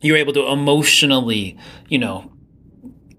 [0.01, 1.57] you were able to emotionally,
[1.89, 2.31] you know,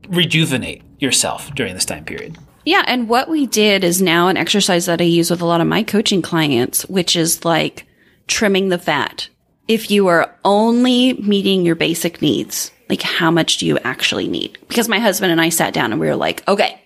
[0.08, 2.38] rejuvenate yourself during this time period.
[2.64, 2.84] Yeah.
[2.86, 5.66] And what we did is now an exercise that I use with a lot of
[5.66, 7.86] my coaching clients, which is like
[8.26, 9.30] trimming the fat
[9.68, 14.58] if you are only meeting your basic needs, like how much do you actually need?
[14.66, 16.80] Because my husband and I sat down and we were like, okay,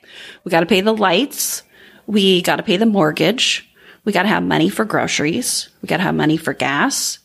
[0.44, 1.62] we got to pay the lights.
[2.06, 3.68] We got to pay the mortgage.
[4.04, 5.68] We got to have money for groceries.
[5.80, 7.20] We got to have money for gas.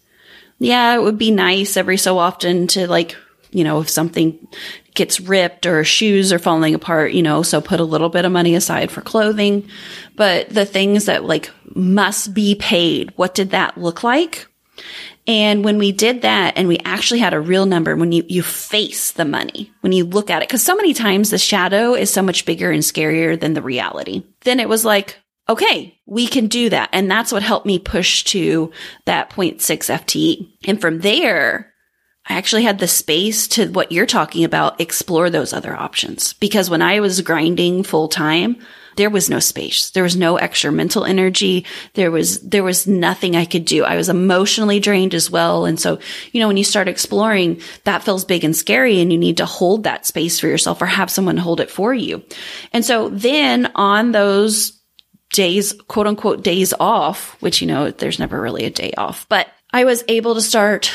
[0.59, 3.15] Yeah, it would be nice every so often to like,
[3.51, 4.47] you know, if something
[4.93, 8.31] gets ripped or shoes are falling apart, you know, so put a little bit of
[8.31, 9.67] money aside for clothing.
[10.15, 14.47] But the things that like must be paid, what did that look like?
[15.27, 18.43] And when we did that and we actually had a real number, when you, you
[18.43, 22.11] face the money, when you look at it, cause so many times the shadow is
[22.11, 24.23] so much bigger and scarier than the reality.
[24.41, 25.17] Then it was like,
[25.49, 26.89] okay, we can do that.
[26.93, 28.71] And that's what helped me push to
[29.05, 30.49] that 0.6 FTE.
[30.67, 31.73] And from there,
[32.29, 36.33] I actually had the space to what you're talking about, explore those other options.
[36.33, 38.57] Because when I was grinding full time,
[38.97, 39.91] there was no space.
[39.91, 41.65] There was no extra mental energy.
[41.93, 43.83] There was, there was nothing I could do.
[43.83, 45.65] I was emotionally drained as well.
[45.65, 45.99] And so,
[46.31, 49.45] you know, when you start exploring, that feels big and scary and you need to
[49.45, 52.23] hold that space for yourself or have someone hold it for you.
[52.73, 54.81] And so then on those
[55.31, 59.47] days, quote unquote days off, which, you know, there's never really a day off, but
[59.71, 60.91] I was able to start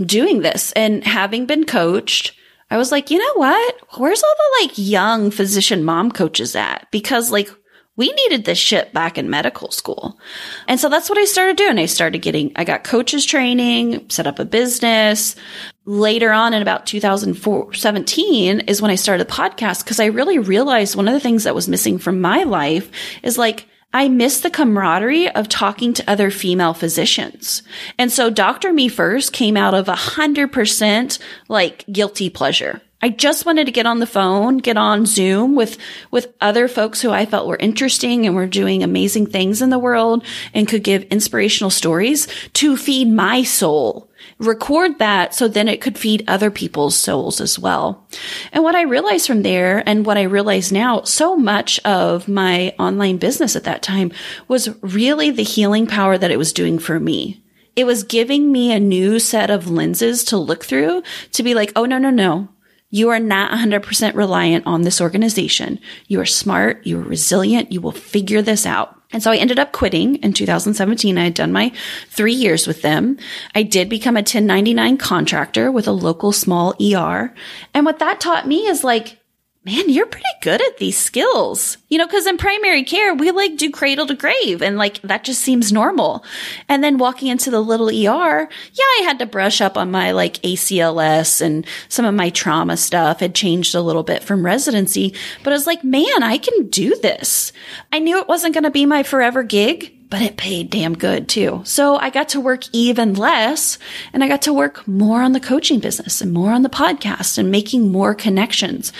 [0.00, 2.32] doing this and having been coached
[2.70, 3.76] I was like, you know what?
[3.98, 6.88] Where's all the like young physician mom coaches at?
[6.90, 7.48] Because like
[7.96, 10.18] we needed this shit back in medical school.
[10.66, 11.78] And so that's what I started doing.
[11.78, 15.36] I started getting, I got coaches training, set up a business.
[15.84, 20.96] Later on in about 2017 is when I started the podcast because I really realized
[20.96, 22.90] one of the things that was missing from my life
[23.22, 27.62] is like, I miss the camaraderie of talking to other female physicians.
[27.96, 28.72] And so Dr.
[28.72, 32.82] Me First came out of a hundred percent like guilty pleasure.
[33.00, 35.78] I just wanted to get on the phone, get on Zoom with,
[36.10, 39.78] with other folks who I felt were interesting and were doing amazing things in the
[39.78, 45.80] world and could give inspirational stories to feed my soul record that so then it
[45.80, 48.06] could feed other people's souls as well.
[48.52, 52.74] And what I realized from there and what I realize now, so much of my
[52.78, 54.12] online business at that time
[54.48, 57.42] was really the healing power that it was doing for me.
[57.76, 61.72] It was giving me a new set of lenses to look through to be like,
[61.74, 62.48] oh, no, no, no.
[62.94, 65.80] You are not 100% reliant on this organization.
[66.06, 66.86] You are smart.
[66.86, 67.72] You are resilient.
[67.72, 69.02] You will figure this out.
[69.10, 71.18] And so I ended up quitting in 2017.
[71.18, 71.72] I had done my
[72.08, 73.18] three years with them.
[73.52, 77.34] I did become a 1099 contractor with a local small ER.
[77.74, 79.18] And what that taught me is like,
[79.64, 81.78] man, you're pretty good at these skills.
[81.88, 85.24] You know, cause in primary care, we like do cradle to grave and like that
[85.24, 86.24] just seems normal.
[86.68, 90.12] And then walking into the little ER, yeah, I had to brush up on my
[90.12, 95.14] like ACLS and some of my trauma stuff had changed a little bit from residency,
[95.42, 97.52] but I was like, man, I can do this.
[97.90, 99.92] I knew it wasn't going to be my forever gig.
[100.10, 101.62] But it paid damn good too.
[101.64, 103.78] So I got to work even less
[104.12, 107.36] and I got to work more on the coaching business and more on the podcast
[107.36, 108.92] and making more connections.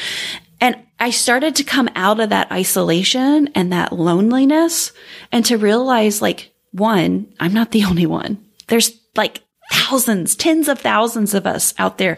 [0.64, 4.92] And I started to come out of that isolation and that loneliness
[5.30, 8.42] and to realize like, one, I'm not the only one.
[8.68, 12.16] There's like thousands, tens of thousands of us out there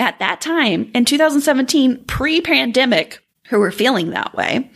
[0.00, 4.70] at that time in 2017, pre pandemic, who were feeling that way.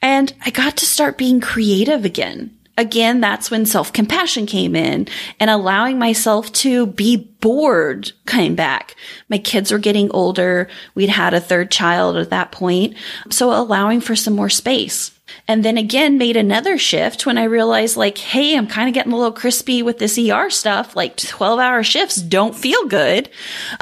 [0.00, 5.08] And I got to start being creative again again, that's when self compassion came in
[5.40, 8.94] and allowing myself to be bored came back.
[9.28, 10.68] My kids were getting older.
[10.94, 12.96] We'd had a third child at that point.
[13.30, 15.12] So allowing for some more space.
[15.48, 19.12] And then again, made another shift when I realized like, Hey, I'm kind of getting
[19.12, 20.96] a little crispy with this ER stuff.
[20.96, 23.28] Like 12 hour shifts don't feel good.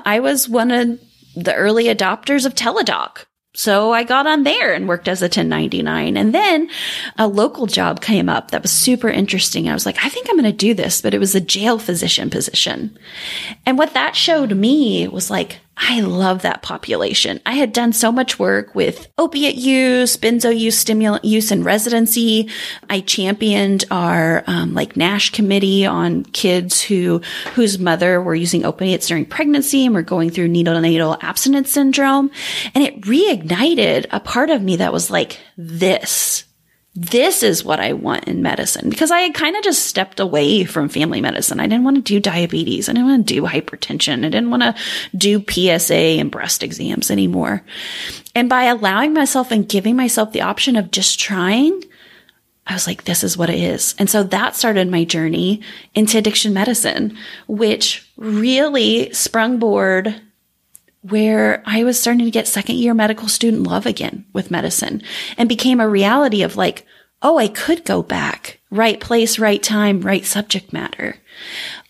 [0.04, 1.00] I was one of
[1.36, 3.24] the early adopters of Teladoc.
[3.56, 6.16] So I got on there and worked as a 1099.
[6.16, 6.68] And then
[7.16, 9.68] a local job came up that was super interesting.
[9.68, 11.78] I was like, I think I'm going to do this, but it was a jail
[11.78, 12.98] physician position.
[13.64, 17.40] And what that showed me was like, I love that population.
[17.44, 22.48] I had done so much work with opiate use, benzo use, stimulant use in residency.
[22.88, 27.20] I championed our um, like NASH committee on kids who
[27.54, 32.30] whose mother were using opiates during pregnancy and were going through neonatal abstinence syndrome,
[32.74, 36.44] and it reignited a part of me that was like, this
[36.96, 40.64] this is what I want in medicine because I had kind of just stepped away
[40.64, 41.58] from family medicine.
[41.58, 42.88] I didn't want to do diabetes.
[42.88, 44.18] I didn't want to do hypertension.
[44.18, 44.76] I didn't want to
[45.16, 47.62] do PSA and breast exams anymore.
[48.36, 51.82] And by allowing myself and giving myself the option of just trying,
[52.66, 53.96] I was like, this is what it is.
[53.98, 55.62] And so that started my journey
[55.96, 57.16] into addiction medicine,
[57.48, 60.14] which really sprung board
[61.08, 65.02] where I was starting to get second year medical student love again with medicine
[65.36, 66.86] and became a reality of like,
[67.20, 68.60] oh, I could go back.
[68.70, 71.16] Right place, right time, right subject matter.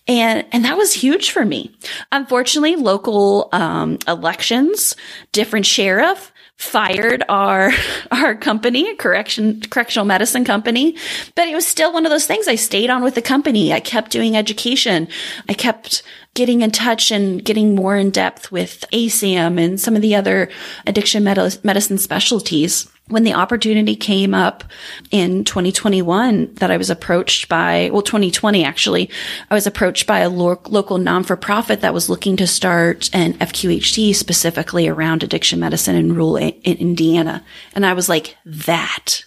[0.06, 1.74] And, and that was huge for me.
[2.12, 4.96] Unfortunately, local, um, elections,
[5.32, 7.72] different sheriff, fired our
[8.10, 10.96] our company, correction correctional medicine company,
[11.34, 13.72] but it was still one of those things I stayed on with the company.
[13.72, 15.08] I kept doing education.
[15.48, 16.02] I kept
[16.34, 20.50] getting in touch and getting more in depth with ASAM and some of the other
[20.86, 24.64] addiction med- medicine specialties when the opportunity came up
[25.10, 29.10] in 2021 that I was approached by, well, 2020 actually,
[29.50, 34.14] I was approached by a lo- local non-for-profit that was looking to start an FQHC
[34.14, 37.44] specifically around addiction medicine in rural in Indiana.
[37.74, 39.24] And I was like, that,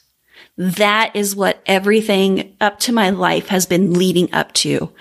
[0.58, 4.92] that is what everything up to my life has been leading up to.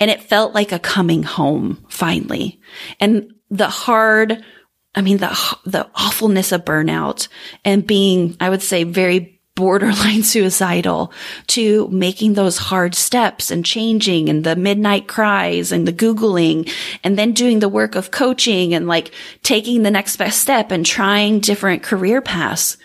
[0.00, 2.60] And it felt like a coming home finally.
[2.98, 4.42] And the hard,
[4.94, 7.28] I mean, the, the awfulness of burnout
[7.64, 11.12] and being, I would say, very borderline suicidal
[11.48, 16.72] to making those hard steps and changing and the midnight cries and the Googling
[17.04, 19.12] and then doing the work of coaching and like
[19.42, 22.76] taking the next best step and trying different career paths.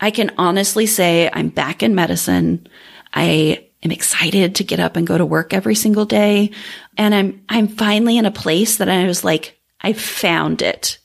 [0.00, 2.66] I can honestly say I'm back in medicine.
[3.12, 6.50] I am excited to get up and go to work every single day.
[6.96, 10.98] And I'm, I'm finally in a place that I was like, I found it.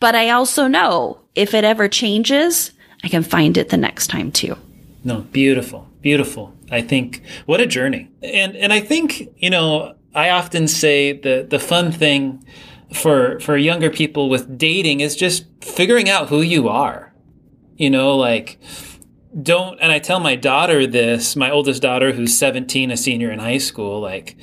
[0.00, 4.32] But I also know if it ever changes, I can find it the next time
[4.32, 4.56] too.
[5.04, 6.54] No, beautiful, beautiful.
[6.70, 8.10] I think what a journey.
[8.22, 12.44] And and I think, you know, I often say the the fun thing
[12.92, 17.13] for for younger people with dating is just figuring out who you are.
[17.76, 18.58] You know, like
[19.42, 23.38] don't and I tell my daughter this, my oldest daughter who's 17, a senior in
[23.38, 24.36] high school, like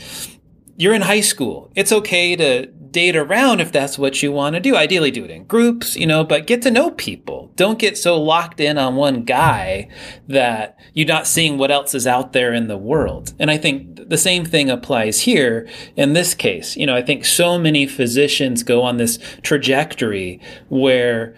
[0.78, 1.72] you're in high school.
[1.76, 4.76] It's okay to date around if that's what you want to do.
[4.76, 7.52] Ideally, do it in groups, you know, but get to know people.
[7.56, 9.88] Don't get so locked in on one guy
[10.28, 13.34] that you're not seeing what else is out there in the world.
[13.40, 16.76] And I think the same thing applies here in this case.
[16.76, 21.36] You know, I think so many physicians go on this trajectory where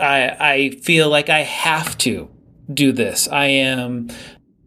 [0.00, 2.30] I, I feel like I have to
[2.72, 3.28] do this.
[3.28, 4.10] I am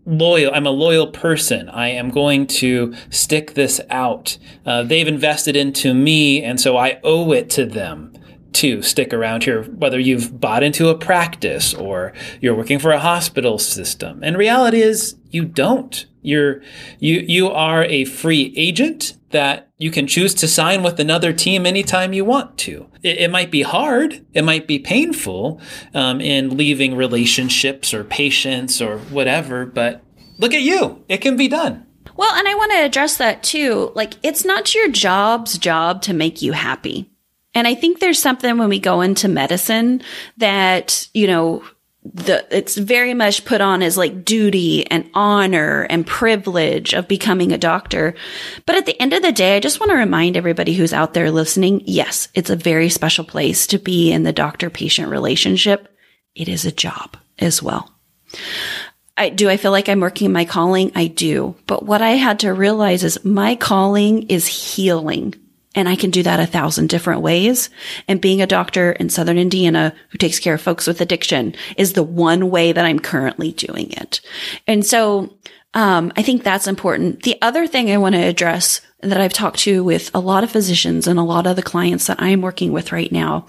[0.05, 0.53] loyal.
[0.53, 1.69] I'm a loyal person.
[1.69, 4.38] I am going to stick this out.
[4.65, 8.13] Uh, they've invested into me, and so I owe it to them
[8.53, 12.99] to stick around here, whether you've bought into a practice or you're working for a
[12.99, 14.19] hospital system.
[14.23, 16.05] And reality is you don't.
[16.21, 16.61] You're
[16.99, 21.65] you you are a free agent that you can choose to sign with another team
[21.65, 22.88] anytime you want to.
[23.03, 25.59] It, it might be hard, it might be painful
[25.93, 30.03] um, in leaving relationships or patients or whatever, but
[30.38, 31.86] look at you, it can be done.
[32.15, 33.91] Well, and I want to address that too.
[33.95, 37.09] Like, it's not your job's job to make you happy.
[37.53, 40.01] And I think there's something when we go into medicine
[40.38, 41.63] that, you know,
[42.04, 47.52] the it's very much put on as like duty and honor and privilege of becoming
[47.52, 48.16] a doctor.
[48.66, 51.14] But at the end of the day, I just want to remind everybody who's out
[51.14, 55.95] there listening, yes, it's a very special place to be in the doctor patient relationship.
[56.34, 57.91] It is a job as well.
[59.18, 60.91] I, do I feel like I'm working my calling?
[60.95, 61.56] I do.
[61.68, 65.36] But what I had to realize is my calling is healing.
[65.74, 67.69] And I can do that a thousand different ways.
[68.07, 71.93] And being a doctor in Southern Indiana who takes care of folks with addiction is
[71.93, 74.19] the one way that I'm currently doing it.
[74.67, 75.38] And so,
[75.74, 77.24] um, I think that's important.
[77.24, 80.51] The other thing I want to address that I've talked to with a lot of
[80.51, 83.47] physicians and a lot of the clients that I'm working with right now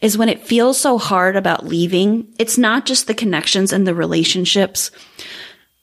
[0.00, 3.94] is when it feels so hard about leaving, it's not just the connections and the
[3.94, 4.90] relationships.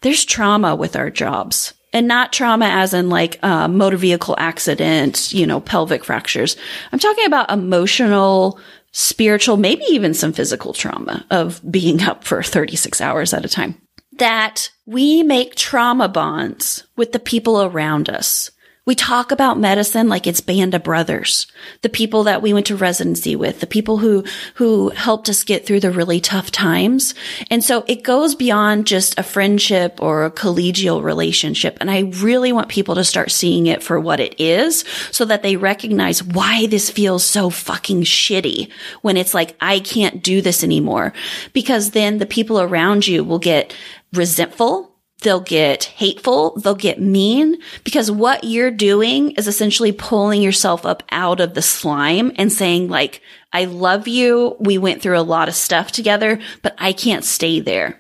[0.02, 5.32] There's trauma with our jobs and not trauma as in like a motor vehicle accident,
[5.32, 6.58] you know, pelvic fractures.
[6.92, 8.60] I'm talking about emotional,
[8.92, 13.82] spiritual, maybe even some physical trauma of being up for 36 hours at a time.
[14.18, 18.52] That we make trauma bonds with the people around us.
[18.86, 21.48] We talk about medicine like it's band of brothers.
[21.82, 24.24] The people that we went to residency with, the people who,
[24.56, 27.16] who helped us get through the really tough times.
[27.50, 31.80] And so it goes beyond just a friendship or a collegial relationship.
[31.82, 35.42] And I really want people to start seeing it for what it is so that
[35.42, 38.72] they recognize why this feels so fucking shitty
[39.02, 41.12] when it's like, I can't do this anymore.
[41.54, 43.76] Because then the people around you will get
[44.14, 46.60] resentful They'll get hateful.
[46.60, 51.62] They'll get mean because what you're doing is essentially pulling yourself up out of the
[51.62, 54.56] slime and saying like, I love you.
[54.60, 58.00] We went through a lot of stuff together, but I can't stay there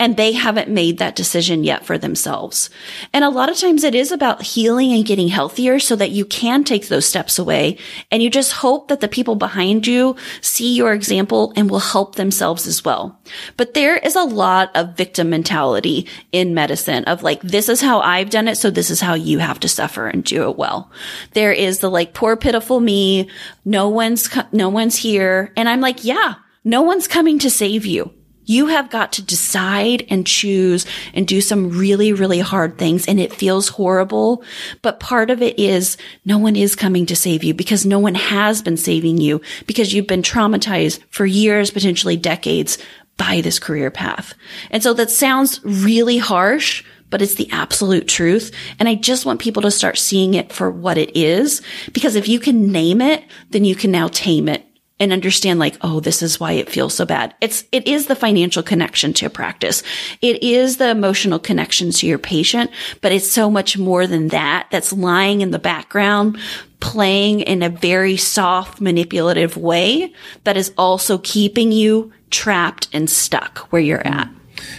[0.00, 2.70] and they haven't made that decision yet for themselves.
[3.12, 6.24] And a lot of times it is about healing and getting healthier so that you
[6.24, 7.78] can take those steps away.
[8.10, 12.14] And you just hope that the people behind you see your example and will help
[12.14, 13.20] themselves as well.
[13.56, 18.00] But there is a lot of victim mentality in medicine of like, this is how
[18.00, 18.56] I've done it.
[18.56, 20.92] So this is how you have to suffer and do it well.
[21.32, 23.28] There is the like, poor pitiful me.
[23.64, 25.52] No one's, no one's here.
[25.56, 28.12] And I'm like, yeah, no one's coming to save you.
[28.48, 33.06] You have got to decide and choose and do some really, really hard things.
[33.06, 34.42] And it feels horrible.
[34.80, 38.14] But part of it is no one is coming to save you because no one
[38.14, 42.78] has been saving you because you've been traumatized for years, potentially decades
[43.18, 44.32] by this career path.
[44.70, 48.54] And so that sounds really harsh, but it's the absolute truth.
[48.78, 51.60] And I just want people to start seeing it for what it is.
[51.92, 54.64] Because if you can name it, then you can now tame it
[55.00, 57.34] and understand like, oh, this is why it feels so bad.
[57.40, 59.82] It's, it is the financial connection to a practice.
[60.20, 62.70] It is the emotional connection to your patient,
[63.00, 66.38] but it's so much more than that that's lying in the background,
[66.80, 70.12] playing in a very soft, manipulative way
[70.44, 74.28] that is also keeping you trapped and stuck where you're at.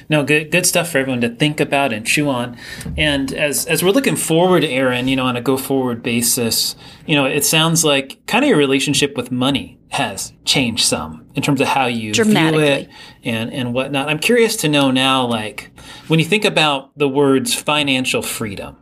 [0.10, 2.58] No, good good stuff for everyone to think about and chew on.
[2.98, 7.16] And as as we're looking forward, Errin, you know, on a go forward basis, you
[7.16, 11.60] know, it sounds like kind of your relationship with money has changed some in terms
[11.62, 12.90] of how you view it
[13.24, 14.08] and and whatnot.
[14.08, 15.72] I'm curious to know now, like
[16.08, 18.78] when you think about the words financial freedom,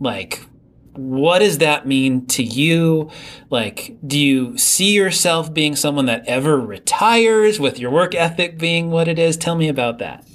[0.00, 0.40] like
[0.96, 3.10] what does that mean to you?
[3.50, 8.90] Like, do you see yourself being someone that ever retires with your work ethic being
[8.90, 9.36] what it is?
[9.36, 10.26] Tell me about that.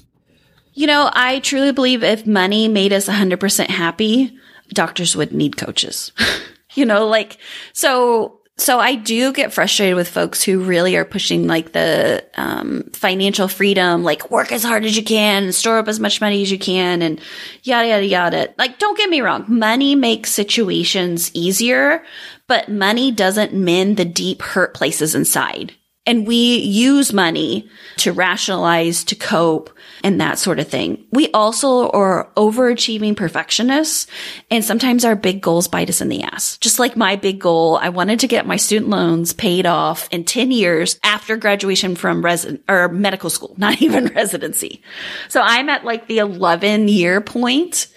[0.73, 4.37] You know, I truly believe if money made us 100% happy,
[4.69, 6.11] doctors would need coaches.
[6.75, 7.37] you know, like,
[7.73, 12.83] so So I do get frustrated with folks who really are pushing like the um,
[12.93, 16.51] financial freedom, like work as hard as you can store up as much money as
[16.51, 17.19] you can and
[17.63, 18.53] yada, yada, yada.
[18.59, 19.45] Like, don't get me wrong.
[19.47, 22.03] Money makes situations easier,
[22.45, 25.73] but money doesn't mend the deep hurt places inside.
[26.05, 29.69] And we use money to rationalize, to cope,
[30.03, 31.05] and that sort of thing.
[31.11, 34.07] We also are overachieving perfectionists,
[34.49, 36.57] and sometimes our big goals bite us in the ass.
[36.57, 40.23] Just like my big goal, I wanted to get my student loans paid off in
[40.23, 44.81] 10 years after graduation from resident or medical school, not even residency.
[45.29, 47.87] So I'm at like the 11 year point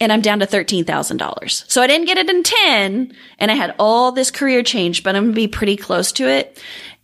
[0.00, 1.70] and I'm down to $13,000.
[1.70, 5.16] So I didn't get it in 10 and I had all this career change, but
[5.16, 6.60] I'm going to be pretty close to it.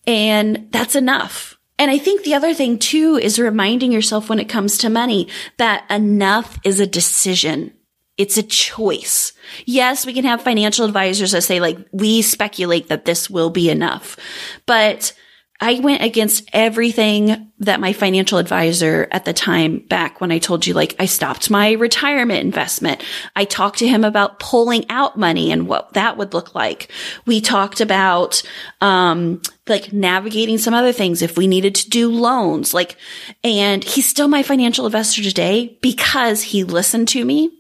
[0.07, 1.59] And that's enough.
[1.79, 5.29] And I think the other thing too is reminding yourself when it comes to money
[5.57, 7.73] that enough is a decision.
[8.19, 9.33] It's a choice.
[9.65, 13.71] Yes, we can have financial advisors that say like, we speculate that this will be
[13.71, 14.19] enough,
[14.67, 15.15] but
[15.61, 20.67] I went against everything that my financial advisor at the time back when I told
[20.67, 23.05] you, like, I stopped my retirement investment.
[23.37, 26.91] I talked to him about pulling out money and what that would look like.
[27.27, 28.43] We talked about,
[28.81, 32.97] um, like navigating some other things if we needed to do loans, like,
[33.45, 37.51] and he's still my financial investor today because he listened to me.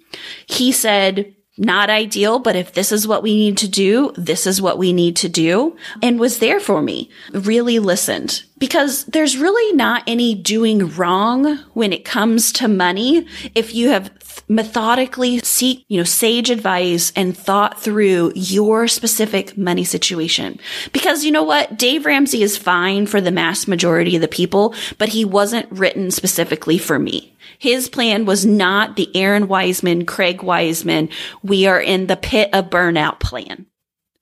[0.46, 4.62] He said, not ideal, but if this is what we need to do, this is
[4.62, 9.74] what we need to do and was there for me, really listened because there's really
[9.74, 13.26] not any doing wrong when it comes to money.
[13.54, 14.10] If you have
[14.48, 20.58] methodically seek, you know, sage advice and thought through your specific money situation.
[20.92, 21.78] Because you know what?
[21.78, 26.10] Dave Ramsey is fine for the mass majority of the people, but he wasn't written
[26.10, 27.34] specifically for me.
[27.60, 32.70] His plan was not the Errin Weisman, Craig Weisman, we are in the pit of
[32.70, 33.66] burnout plan.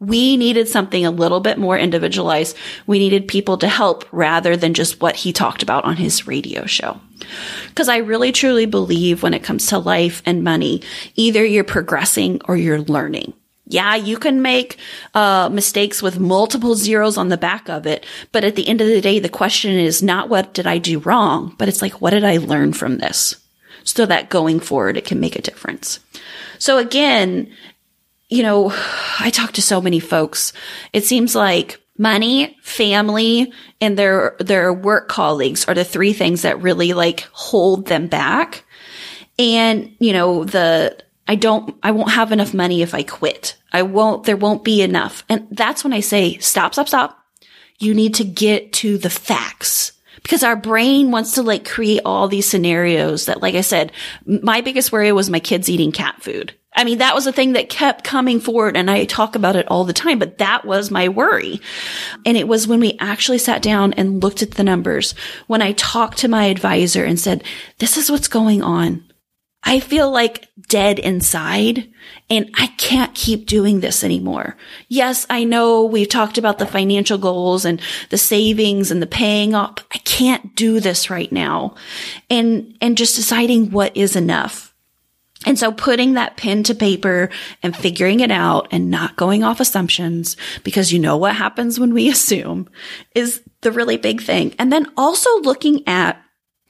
[0.01, 2.57] We needed something a little bit more individualized.
[2.89, 6.67] We needed people to help rather than just what he talked about on his radio
[6.67, 7.01] show.
[7.69, 10.83] Because I really truly believe when it comes to life and money,
[11.15, 13.35] either you're progressing or you're learning.
[13.71, 14.79] Yeah, you can make
[15.13, 18.07] uh, mistakes with multiple zeros on the back of it.
[18.33, 21.01] But at the end of the day, the question is not what did I do
[21.01, 23.37] wrong, but it's like, what did I learn from this?
[23.85, 26.01] So that going forward, it can make a difference.
[26.59, 27.53] So again,
[28.31, 28.73] you know,
[29.21, 30.55] I talk to so many folks.
[30.95, 33.53] It seems like money, family,
[33.83, 38.65] and their, their work colleagues are the three things that really like hold them back.
[39.39, 40.97] And, you know, the,
[41.29, 43.57] I don't, I won't have enough money if I quit.
[43.73, 45.25] I won't, there won't be enough.
[45.29, 47.23] And that's when I say, stop, stop, stop.
[47.79, 52.29] You need to get to the facts because our brain wants to like create all
[52.29, 53.93] these scenarios that, like I said,
[54.27, 56.55] my biggest worry was my kids eating cat food.
[56.75, 59.69] I mean, that was a thing that kept coming forward and I talk about it
[59.69, 61.61] all the time, but that was my worry.
[62.25, 65.15] And it was when we actually sat down and looked at the numbers,
[65.47, 67.43] when I talked to my advisor and said,
[67.79, 69.05] this is what's going on.
[69.69, 71.93] I feel like dead inside
[72.31, 74.57] and I can't keep doing this anymore.
[74.89, 79.55] Yes, I know we've talked about the financial goals and the savings and the paying
[79.55, 79.83] up.
[79.93, 81.75] I can't do this right now.
[82.31, 84.75] And, and just deciding what is enough.
[85.45, 87.29] And so putting that pen to paper
[87.63, 91.93] and figuring it out and not going off assumptions because you know what happens when
[91.93, 92.71] we assume
[93.15, 94.55] is the really big thing.
[94.59, 96.23] And then also looking at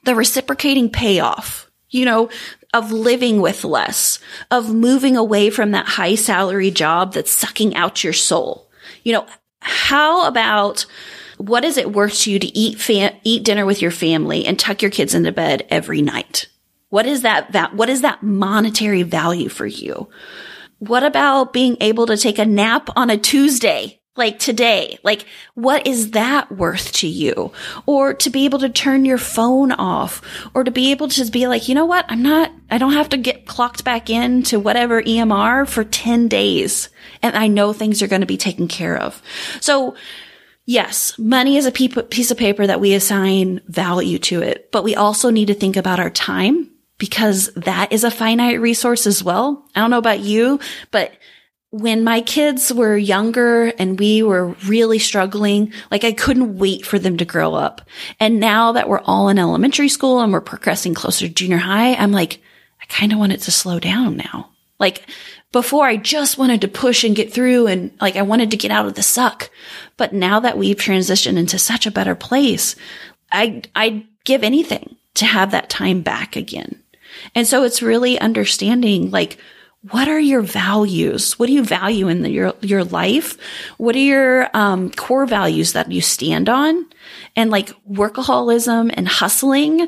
[0.03, 2.29] the reciprocating payoff you know,
[2.73, 4.19] of living with less,
[4.51, 8.69] of moving away from that high salary job that's sucking out your soul.
[9.03, 9.25] You know,
[9.61, 10.85] how about
[11.37, 12.89] what is it worth to you to eat
[13.23, 16.47] eat dinner with your family and tuck your kids into bed every night?
[16.89, 20.09] What is that va- what is that monetary value for you?
[20.79, 23.98] What about being able to take a nap on a Tuesday?
[24.19, 24.99] Like today.
[25.01, 27.51] Like, what is that worth to you?
[27.87, 30.21] Or to be able to turn your phone off
[30.53, 32.05] or to be able to be like, you know what?
[32.07, 36.27] I'm not, I don't have to get clocked back in to whatever EMR for 10
[36.27, 36.89] days.
[37.23, 39.19] And I know things are going to be taken care of.
[39.59, 39.95] So
[40.65, 44.95] yes, money is a piece of paper that we assign value to it, but we
[44.95, 49.67] also need to think about our time because that is a finite resource as well.
[49.73, 50.59] I don't know about you,
[50.91, 51.11] but
[51.71, 56.97] when my kids were younger and we were really struggling, like I couldn't wait for
[56.97, 57.81] them to grow up.
[58.19, 61.93] And now that we're all in elementary school and we're progressing closer to junior high,
[61.93, 62.41] I'm like,
[62.81, 64.49] I kind of want it to slow down now.
[64.79, 65.07] Like
[65.51, 68.71] before I just wanted to push and get through and like I wanted to get
[68.71, 69.51] out of the suck.
[69.95, 72.75] But now that we've transitioned into such a better place,
[73.31, 76.81] I, I'd give anything to have that time back again.
[77.35, 79.37] And so it's really understanding like,
[79.81, 81.39] what are your values?
[81.39, 83.37] What do you value in the, your your life?
[83.77, 86.85] What are your um, core values that you stand on?
[87.35, 89.87] And like workaholism and hustling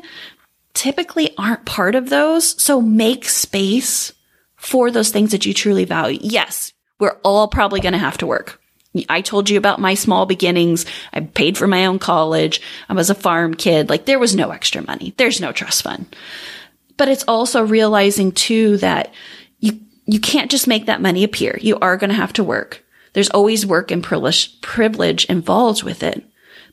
[0.72, 2.62] typically aren't part of those.
[2.62, 4.12] So make space
[4.56, 6.18] for those things that you truly value.
[6.22, 8.60] Yes, we're all probably going to have to work.
[9.08, 10.86] I told you about my small beginnings.
[11.12, 12.60] I paid for my own college.
[12.88, 13.88] I was a farm kid.
[13.88, 15.14] Like there was no extra money.
[15.16, 16.14] There's no trust fund.
[16.96, 19.12] But it's also realizing too that
[20.04, 21.58] you, can't just make that money appear.
[21.60, 22.84] You are going to have to work.
[23.12, 26.24] There's always work and privilege involved with it,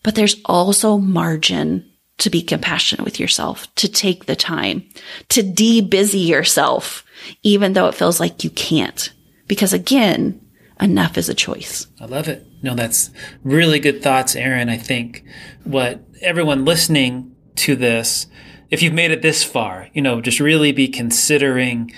[0.03, 1.85] but there's also margin
[2.19, 4.83] to be compassionate with yourself, to take the time,
[5.29, 7.05] to de-busy yourself,
[7.43, 9.11] even though it feels like you can't.
[9.47, 10.39] Because again,
[10.79, 11.87] enough is a choice.
[11.99, 12.45] I love it.
[12.61, 13.09] No, that's
[13.43, 14.69] really good thoughts, Errin.
[14.69, 15.23] I think
[15.63, 18.27] what everyone listening to this,
[18.69, 21.91] if you've made it this far, you know, just really be considering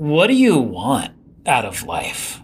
[0.00, 1.12] what do you want
[1.44, 2.40] out of life?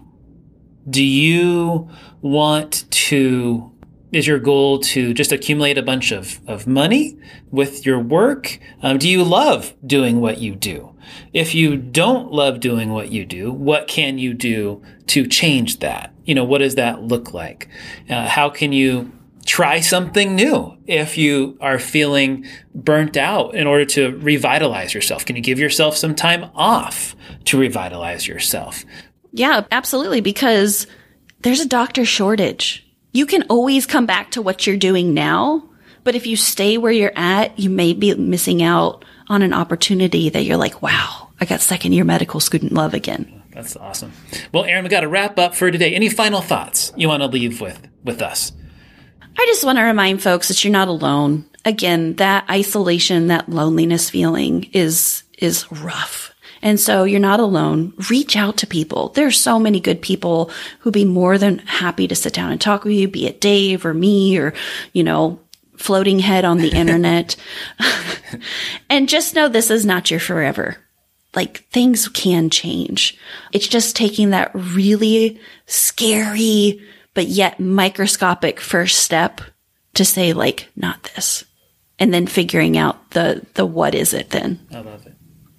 [0.87, 1.89] Do you
[2.21, 3.73] want to
[4.11, 7.17] is your goal to just accumulate a bunch of, of money
[7.49, 8.59] with your work?
[8.83, 10.95] Um, do you love doing what you do?
[11.33, 16.13] If you don't love doing what you do, what can you do to change that?
[16.25, 17.69] You know, what does that look like?
[18.07, 19.11] Uh, how can you
[19.47, 22.45] try something new if you are feeling
[22.75, 25.25] burnt out in order to revitalize yourself?
[25.25, 28.83] Can you give yourself some time off to revitalize yourself?
[29.31, 30.21] Yeah, absolutely.
[30.21, 30.85] Because
[31.41, 32.87] there's a doctor shortage
[33.17, 35.67] you can always come back to what you're doing now.
[36.03, 40.29] But if you stay where you're at, you may be missing out on an opportunity
[40.29, 43.41] that you're like, wow, I got second year medical student love again.
[43.51, 44.13] That's awesome.
[44.53, 45.95] Well, Errin, we got to wrap up for today.
[45.95, 48.51] Any final thoughts you want to leave with with us?
[49.37, 51.45] I just want to remind folks that you're not alone.
[51.63, 56.33] Again, that isolation, that loneliness feeling is is rough.
[56.61, 57.93] And so you're not alone.
[58.09, 59.09] Reach out to people.
[59.09, 62.83] There's so many good people who'd be more than happy to sit down and talk
[62.83, 64.53] with you, be it Dave or me or,
[64.91, 65.39] you know,
[65.77, 67.35] floating head on the internet.
[68.89, 70.77] and just know this is not your forever.
[71.35, 73.17] Like things can change.
[73.51, 76.81] It's just taking that really scary,
[77.17, 79.41] but yet microscopic first step
[79.95, 81.45] to say like, not this.
[81.97, 84.59] And then figuring out the, the what is it then.
[84.71, 85.15] I love it.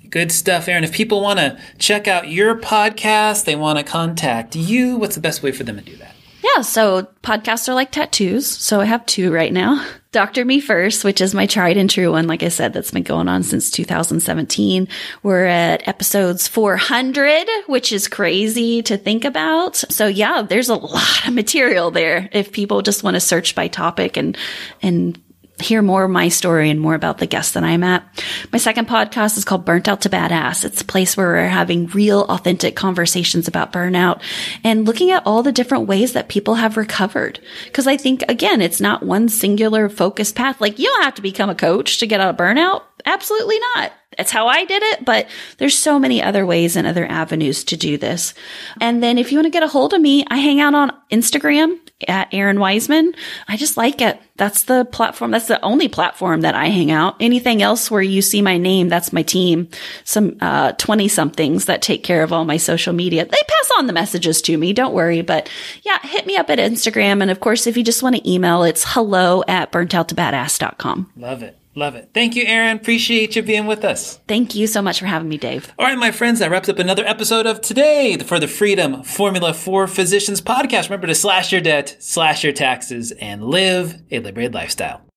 [0.09, 0.84] Good stuff, Errin.
[0.84, 5.20] If people want to check out your podcast, they want to contact you, what's the
[5.20, 6.14] best way for them to do that?
[6.44, 8.46] Yeah, so podcasts are like tattoos.
[8.46, 9.84] So I have two right now.
[10.18, 12.26] Doctor Me First, which is my tried and true one.
[12.26, 14.88] Like I said, that's been going on since 2017.
[15.22, 19.76] We're at episodes 400, which is crazy to think about.
[19.76, 23.68] So yeah, there's a lot of material there if people just want to search by
[23.68, 24.36] topic and,
[24.82, 25.22] and
[25.61, 28.04] hear more of my story and more about the guests that I'm at.
[28.52, 30.64] My second podcast is called Burnt Out to Badass.
[30.64, 34.20] It's a place where we're having real, authentic conversations about burnout
[34.64, 37.40] and looking at all the different ways that people have recovered.
[37.72, 40.61] Cause I think, again, it's not one singular focused path.
[40.61, 42.82] Like you don't have to become a coach to get out of burnout.
[43.04, 43.92] Absolutely not.
[44.16, 45.28] That's how I did it, but
[45.59, 48.34] there's so many other ways and other avenues to do this.
[48.80, 50.92] And then if you want to get a hold of me, I hang out on
[51.11, 53.14] Instagram at Errin Weisman.
[53.49, 54.20] I just like it.
[54.36, 55.32] That's the platform.
[55.32, 57.16] That's the only platform that I hang out.
[57.18, 59.68] Anything else where you see my name, that's my team.
[60.05, 63.24] Some, uh, 20 somethings that take care of all my social media.
[63.24, 64.72] They pass on the messages to me.
[64.72, 65.22] Don't worry.
[65.22, 65.51] But
[65.82, 67.20] yeah, hit me up at Instagram.
[67.20, 71.12] And of course, if you just want to email, it's hello at burnouttobadass.com.
[71.16, 71.59] Love it.
[71.74, 72.10] Love it.
[72.12, 72.76] Thank you, Errin.
[72.76, 74.18] Appreciate you being with us.
[74.26, 75.72] Thank you so much for having me, Dave.
[75.78, 79.54] All right, my friends, that wraps up another episode of today for the Freedom Formula
[79.54, 80.84] for Physicians podcast.
[80.84, 85.07] Remember to slash your debt, slash your taxes, and live a liberated lifestyle.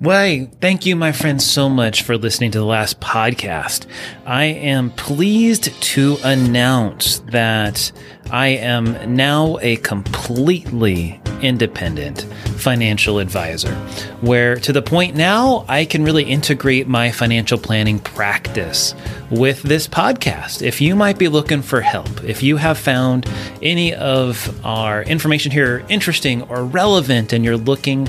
[0.00, 3.86] Well, thank you, my friends, so much for listening to the last podcast.
[4.24, 7.90] I am pleased to announce that
[8.30, 12.22] I am now a completely independent
[12.58, 13.74] financial advisor,
[14.20, 18.94] where to the point now I can really integrate my financial planning practice
[19.30, 20.62] with this podcast.
[20.62, 23.28] If you might be looking for help, if you have found
[23.62, 28.08] any of our information here interesting or relevant and you're looking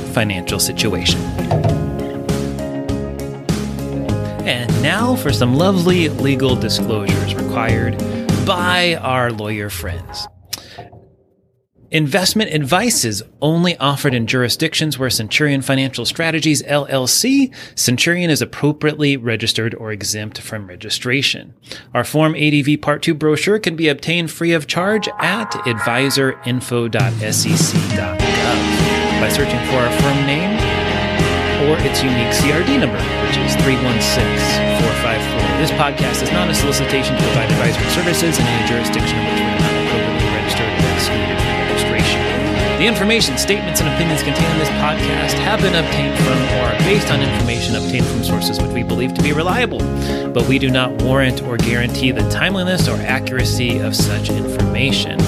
[0.11, 1.19] financial situation.
[4.45, 7.97] And now for some lovely legal disclosures required
[8.45, 10.27] by our lawyer friends.
[11.91, 19.17] Investment advice is only offered in jurisdictions where Centurion Financial Strategies LLC, Centurion is appropriately
[19.17, 21.53] registered or exempt from registration.
[21.93, 28.30] Our Form ADV Part 2 brochure can be obtained free of charge at advisorinfo.sec.gov
[29.21, 30.49] by searching for our firm name
[31.69, 35.61] or its unique CRD number, which is 316454.
[35.61, 39.37] This podcast is not a solicitation to provide advisory services in any jurisdiction in which
[39.37, 42.17] we are not appropriately registered or excluded from registration.
[42.81, 46.79] The information, statements, and opinions contained in this podcast have been obtained from or are
[46.81, 49.77] based on information obtained from sources which we believe to be reliable,
[50.33, 55.19] but we do not warrant or guarantee the timeliness or accuracy of such information.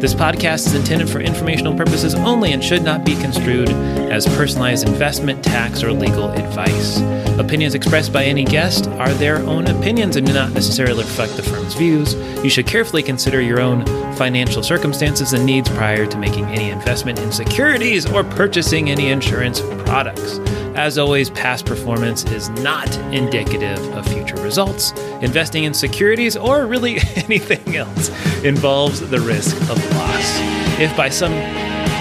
[0.00, 4.86] This podcast is intended for informational purposes only and should not be construed as personalized
[4.86, 7.00] investment, tax, or legal advice.
[7.40, 11.42] Opinions expressed by any guest are their own opinions and do not necessarily reflect the
[11.42, 12.14] firm's views.
[12.44, 13.84] You should carefully consider your own
[14.14, 19.60] financial circumstances and needs prior to making any investment in securities or purchasing any insurance
[19.84, 20.38] products.
[20.76, 24.92] As always, past performance is not indicative of future results.
[25.20, 28.08] Investing in securities or really anything else
[28.44, 30.38] involves the risk of loss.
[30.78, 31.32] If by some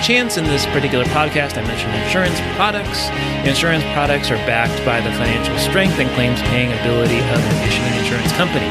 [0.04, 3.10] chance in this particular podcast I mentioned insurance products,
[3.48, 7.94] insurance products are backed by the financial strength and claims paying ability of an issuing
[7.98, 8.68] insurance company.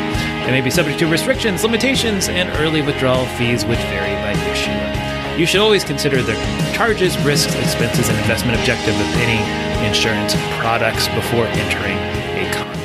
[0.47, 5.37] They may be subject to restrictions, limitations, and early withdrawal fees which vary by issuer.
[5.37, 6.35] You should always consider the
[6.73, 11.99] charges, risks, expenses, and investment objective of any insurance products before entering
[12.39, 12.76] a contract.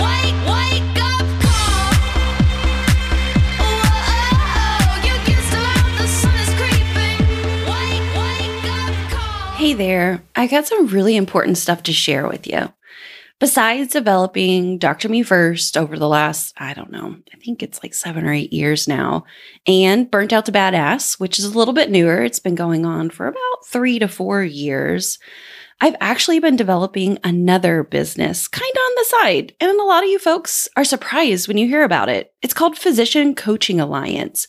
[0.00, 1.92] Wake, wake up call.
[3.60, 7.18] Whoa, you can still out, the sun is creeping.
[7.66, 9.56] Wake, wake up call.
[9.56, 12.72] Hey there, I got some really important stuff to share with you.
[13.40, 15.08] Besides developing Dr.
[15.08, 18.52] Me First over the last, I don't know, I think it's like seven or eight
[18.52, 19.24] years now,
[19.66, 22.22] and Burnt Out to Badass, which is a little bit newer.
[22.22, 25.18] It's been going on for about three to four years.
[25.80, 30.10] I've actually been developing another business kind of on the side, and a lot of
[30.10, 32.34] you folks are surprised when you hear about it.
[32.42, 34.48] It's called Physician Coaching Alliance,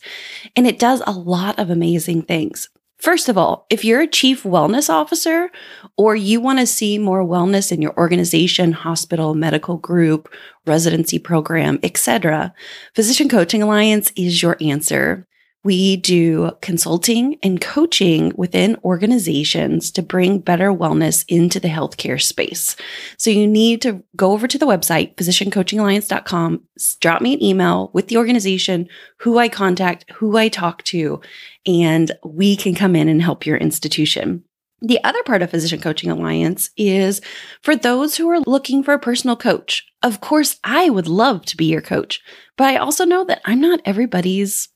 [0.54, 2.68] and it does a lot of amazing things.
[3.02, 5.50] First of all, if you're a chief wellness officer
[5.96, 10.32] or you want to see more wellness in your organization, hospital, medical group,
[10.66, 12.54] residency program, etc.,
[12.94, 15.26] Physician Coaching Alliance is your answer.
[15.64, 22.74] We do consulting and coaching within organizations to bring better wellness into the healthcare space.
[23.16, 26.62] So you need to go over to the website, physiciancoachingalliance.com,
[27.00, 28.88] drop me an email with the organization,
[29.18, 31.20] who I contact, who I talk to,
[31.64, 34.42] and we can come in and help your institution.
[34.84, 37.20] The other part of Physician Coaching Alliance is
[37.62, 39.86] for those who are looking for a personal coach.
[40.02, 42.20] Of course, I would love to be your coach,
[42.56, 44.68] but I also know that I'm not everybody's,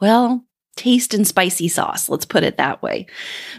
[0.00, 0.44] well,
[0.76, 2.08] taste and spicy sauce.
[2.08, 3.06] Let's put it that way.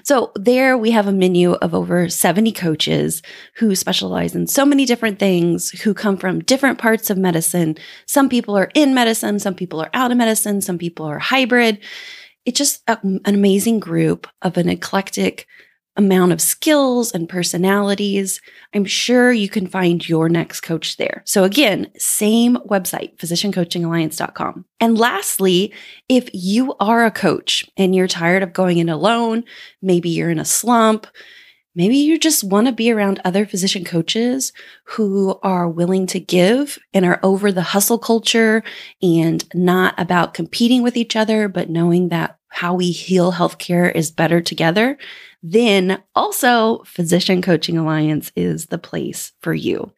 [0.03, 3.21] So, there we have a menu of over 70 coaches
[3.57, 7.77] who specialize in so many different things, who come from different parts of medicine.
[8.07, 11.79] Some people are in medicine, some people are out of medicine, some people are hybrid.
[12.45, 15.45] It's just a- an amazing group of an eclectic
[15.97, 18.41] amount of skills and personalities.
[18.73, 21.21] I'm sure you can find your next coach there.
[21.25, 24.65] So again, same website, physiciancoachingalliance.com.
[24.79, 25.73] And lastly,
[26.07, 29.43] if you are a coach and you're tired of going in alone,
[29.81, 31.07] maybe you're in a slump,
[31.75, 34.53] maybe you just want to be around other physician coaches
[34.85, 38.63] who are willing to give and are over the hustle culture
[39.01, 44.11] and not about competing with each other, but knowing that how we heal healthcare is
[44.11, 44.97] better together,
[45.43, 49.91] then also Physician Coaching Alliance is the place for you.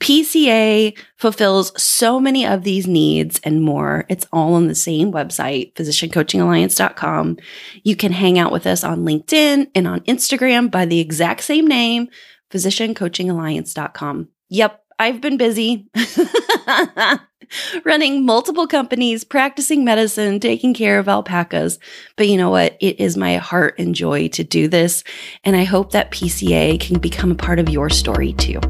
[0.00, 4.06] PCA fulfills so many of these needs and more.
[4.08, 7.38] It's all on the same website, physiciancoachingalliance.com.
[7.82, 11.66] You can hang out with us on LinkedIn and on Instagram by the exact same
[11.66, 12.08] name,
[12.50, 14.28] physiciancoachingalliance.com.
[14.50, 15.88] Yep, I've been busy
[17.84, 21.78] running multiple companies, practicing medicine, taking care of alpacas.
[22.16, 22.76] But you know what?
[22.80, 25.04] It is my heart and joy to do this.
[25.42, 28.60] And I hope that PCA can become a part of your story too.